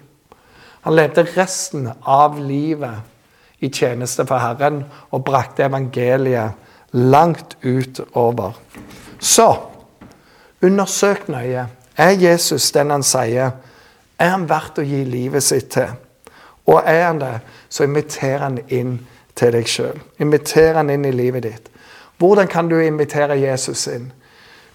Han 0.82 0.96
levde 0.96 1.26
resten 1.36 1.90
av 2.02 2.38
livet 2.40 3.11
i 3.62 3.70
tjeneste 3.70 4.26
for 4.26 4.42
Herren 4.42 4.82
og 5.10 5.24
brakte 5.24 5.64
evangeliet 5.64 6.58
langt 6.92 7.56
utover. 7.64 8.58
Så 9.18 9.56
undersøk 10.62 11.28
nøye. 11.28 11.66
Er 11.96 12.10
Jesus 12.10 12.72
den 12.72 12.90
han 12.90 13.02
sier? 13.06 13.50
Er 14.18 14.34
han 14.34 14.48
verdt 14.48 14.80
å 14.82 14.86
gi 14.86 15.04
livet 15.06 15.44
sitt 15.44 15.70
til? 15.74 15.94
Og 16.66 16.82
er 16.86 17.06
han 17.06 17.20
det, 17.20 17.38
så 17.68 17.84
inviter 17.84 18.42
han 18.42 18.58
inn 18.68 18.98
til 19.34 19.54
deg 19.54 19.68
sjøl. 19.68 19.98
Inviter 20.22 20.78
han 20.78 20.90
inn 20.90 21.06
i 21.08 21.14
livet 21.14 21.46
ditt. 21.46 21.70
Hvordan 22.18 22.46
kan 22.46 22.68
du 22.70 22.78
invitere 22.78 23.40
Jesus 23.40 23.86
inn? 23.90 24.12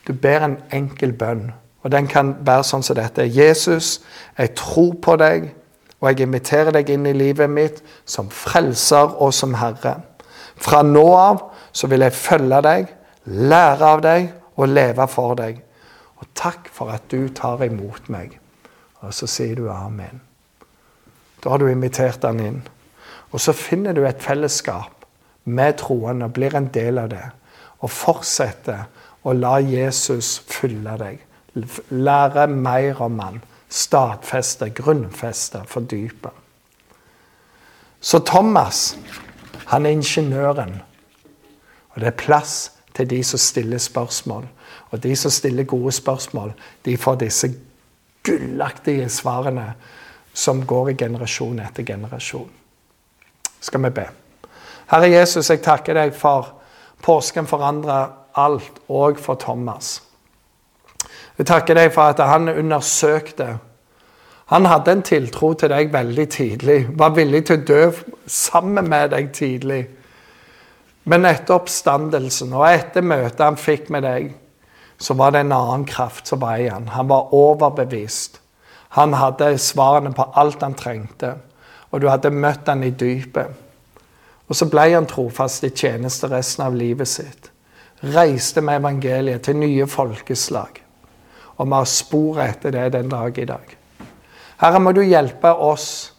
Du 0.08 0.14
ber 0.14 0.44
en 0.44 0.58
enkel 0.72 1.14
bønn. 1.14 1.52
Og 1.84 1.92
den 1.92 2.08
kan 2.08 2.34
være 2.44 2.66
sånn 2.68 2.84
som 2.84 2.98
dette. 2.98 3.24
Jesus, 3.24 4.02
jeg 4.38 4.56
tror 4.60 4.96
på 5.02 5.16
deg. 5.20 5.52
Og 6.00 6.10
jeg 6.12 6.28
inviterer 6.28 6.74
deg 6.76 6.90
inn 6.94 7.08
i 7.10 7.16
livet 7.16 7.50
mitt 7.50 7.82
som 8.06 8.30
frelser 8.30 9.16
og 9.18 9.34
som 9.34 9.56
herre. 9.58 9.98
Fra 10.58 10.84
nå 10.86 11.06
av 11.18 11.42
så 11.74 11.90
vil 11.90 12.06
jeg 12.06 12.18
følge 12.18 12.62
deg, 12.66 12.92
lære 13.26 13.94
av 13.94 14.04
deg 14.06 14.28
og 14.58 14.70
leve 14.70 15.08
for 15.10 15.38
deg. 15.38 15.62
Og 16.18 16.30
takk 16.38 16.70
for 16.74 16.94
at 16.94 17.10
du 17.14 17.30
tar 17.34 17.64
imot 17.66 18.10
meg. 18.14 18.38
Og 19.06 19.14
så 19.14 19.30
sier 19.30 19.58
du 19.58 19.68
amen. 19.74 20.22
Da 21.42 21.54
har 21.54 21.62
du 21.62 21.68
invitert 21.70 22.26
han 22.26 22.42
inn. 22.42 22.62
Og 23.34 23.42
så 23.42 23.54
finner 23.54 23.94
du 23.94 24.04
et 24.06 24.22
fellesskap 24.24 25.06
med 25.46 25.78
troende, 25.82 26.30
blir 26.30 26.56
en 26.58 26.70
del 26.74 26.98
av 27.02 27.12
det. 27.14 27.26
Og 27.82 27.94
fortsetter 27.94 28.88
å 29.28 29.34
la 29.38 29.58
Jesus 29.62 30.38
fylle 30.50 30.98
deg. 31.00 31.22
Lære 31.90 32.48
mer 32.54 33.02
om 33.06 33.20
han 33.22 33.40
stadfeste, 33.70 34.70
grunnfeste, 34.70 35.62
fordype. 35.68 36.30
Så 38.00 38.20
Thomas, 38.20 38.98
han 39.66 39.86
er 39.86 39.90
ingeniøren. 39.90 40.82
Og 41.90 42.02
det 42.02 42.08
er 42.08 42.20
plass 42.20 42.72
til 42.96 43.10
de 43.10 43.24
som 43.24 43.40
stiller 43.40 43.78
spørsmål. 43.78 44.48
Og 44.92 45.04
de 45.04 45.16
som 45.16 45.32
stiller 45.32 45.64
gode 45.64 45.92
spørsmål, 45.92 46.54
de 46.86 46.98
får 46.98 47.16
disse 47.16 47.50
gullaktige 48.24 49.10
svarene 49.10 49.74
som 50.34 50.66
går 50.66 50.90
i 50.90 50.94
generasjon 50.94 51.60
etter 51.60 51.84
generasjon. 51.84 52.50
Skal 53.62 53.84
vi 53.84 53.90
be. 53.90 54.06
Herre 54.92 55.10
Jesus, 55.10 55.50
jeg 55.50 55.64
takker 55.66 55.98
deg 55.98 56.14
for 56.16 56.54
påsken 57.04 57.48
forandrer 57.48 58.14
alt, 58.38 58.82
og 58.88 59.18
for 59.20 59.36
Thomas. 59.36 60.02
Jeg 61.38 61.46
takker 61.46 61.78
deg 61.78 61.92
for 61.94 62.14
at 62.14 62.22
han 62.26 62.50
undersøkte. 62.50 63.58
Han 64.48 64.66
hadde 64.66 64.92
en 64.92 65.04
tiltro 65.04 65.52
til 65.54 65.70
deg 65.70 65.92
veldig 65.94 66.26
tidlig. 66.32 66.78
Var 66.98 67.14
villig 67.14 67.44
til 67.46 67.60
å 67.60 67.66
dø 67.68 67.82
sammen 68.32 68.88
med 68.90 69.12
deg 69.12 69.30
tidlig. 69.36 69.82
Men 71.08 71.28
etter 71.28 71.60
oppstandelsen 71.60 72.56
og 72.56 72.66
etter 72.70 73.06
møtet 73.06 73.44
han 73.44 73.60
fikk 73.60 73.92
med 73.94 74.04
deg, 74.08 74.32
så 74.98 75.14
var 75.14 75.36
det 75.36 75.44
en 75.44 75.54
annen 75.56 75.86
kraft 75.86 76.28
som 76.28 76.42
var 76.42 76.58
i 76.64 76.70
han. 76.72 76.88
Han 76.96 77.12
var 77.12 77.34
overbevist. 77.36 78.40
Han 78.98 79.14
hadde 79.14 79.52
svarene 79.62 80.14
på 80.16 80.26
alt 80.34 80.64
han 80.66 80.74
trengte. 80.80 81.36
Og 81.92 82.02
du 82.02 82.10
hadde 82.10 82.34
møtt 82.34 82.68
han 82.68 82.84
i 82.84 82.92
dypet. 82.92 83.52
Og 84.48 84.56
så 84.56 84.66
ble 84.72 84.88
han 84.94 85.08
trofast 85.08 85.68
i 85.68 85.76
tjeneste 85.76 86.32
resten 86.32 86.66
av 86.66 86.76
livet 86.76 87.08
sitt. 87.08 87.52
Reiste 88.16 88.64
med 88.64 88.80
evangeliet 88.82 89.44
til 89.44 89.60
nye 89.60 89.88
folkeslag. 89.92 90.87
Og 91.58 91.66
vi 91.66 91.74
har 91.74 91.90
spor 91.90 92.42
etter 92.44 92.72
det 92.76 92.92
den 92.94 93.10
dag 93.10 93.38
i 93.38 93.48
dag. 93.50 93.74
Herre, 94.62 94.80
må 94.82 94.94
du 94.94 95.04
hjelpe 95.06 95.54
oss 95.54 96.14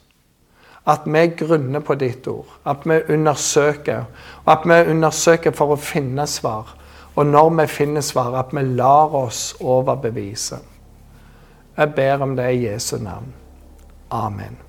at 0.88 1.05
vi 1.05 1.27
grunner 1.37 1.81
på 1.85 1.94
ditt 2.01 2.27
ord. 2.31 2.48
At 2.64 2.87
vi 2.88 3.01
undersøker. 3.12 4.07
Og 4.44 4.53
at 4.53 4.68
vi 4.68 4.79
undersøker 4.92 5.55
for 5.55 5.74
å 5.74 5.81
finne 5.81 6.27
svar. 6.27 6.74
Og 7.18 7.27
når 7.27 7.51
vi 7.61 7.66
finner 7.66 8.05
svar, 8.05 8.38
at 8.38 8.55
vi 8.55 8.62
lar 8.62 9.14
oss 9.18 9.57
overbevise. 9.61 10.61
Jeg 11.79 11.94
ber 11.94 12.22
om 12.22 12.37
det 12.38 12.48
i 12.55 12.64
Jesu 12.66 12.96
navn. 13.03 13.35
Amen. 14.11 14.68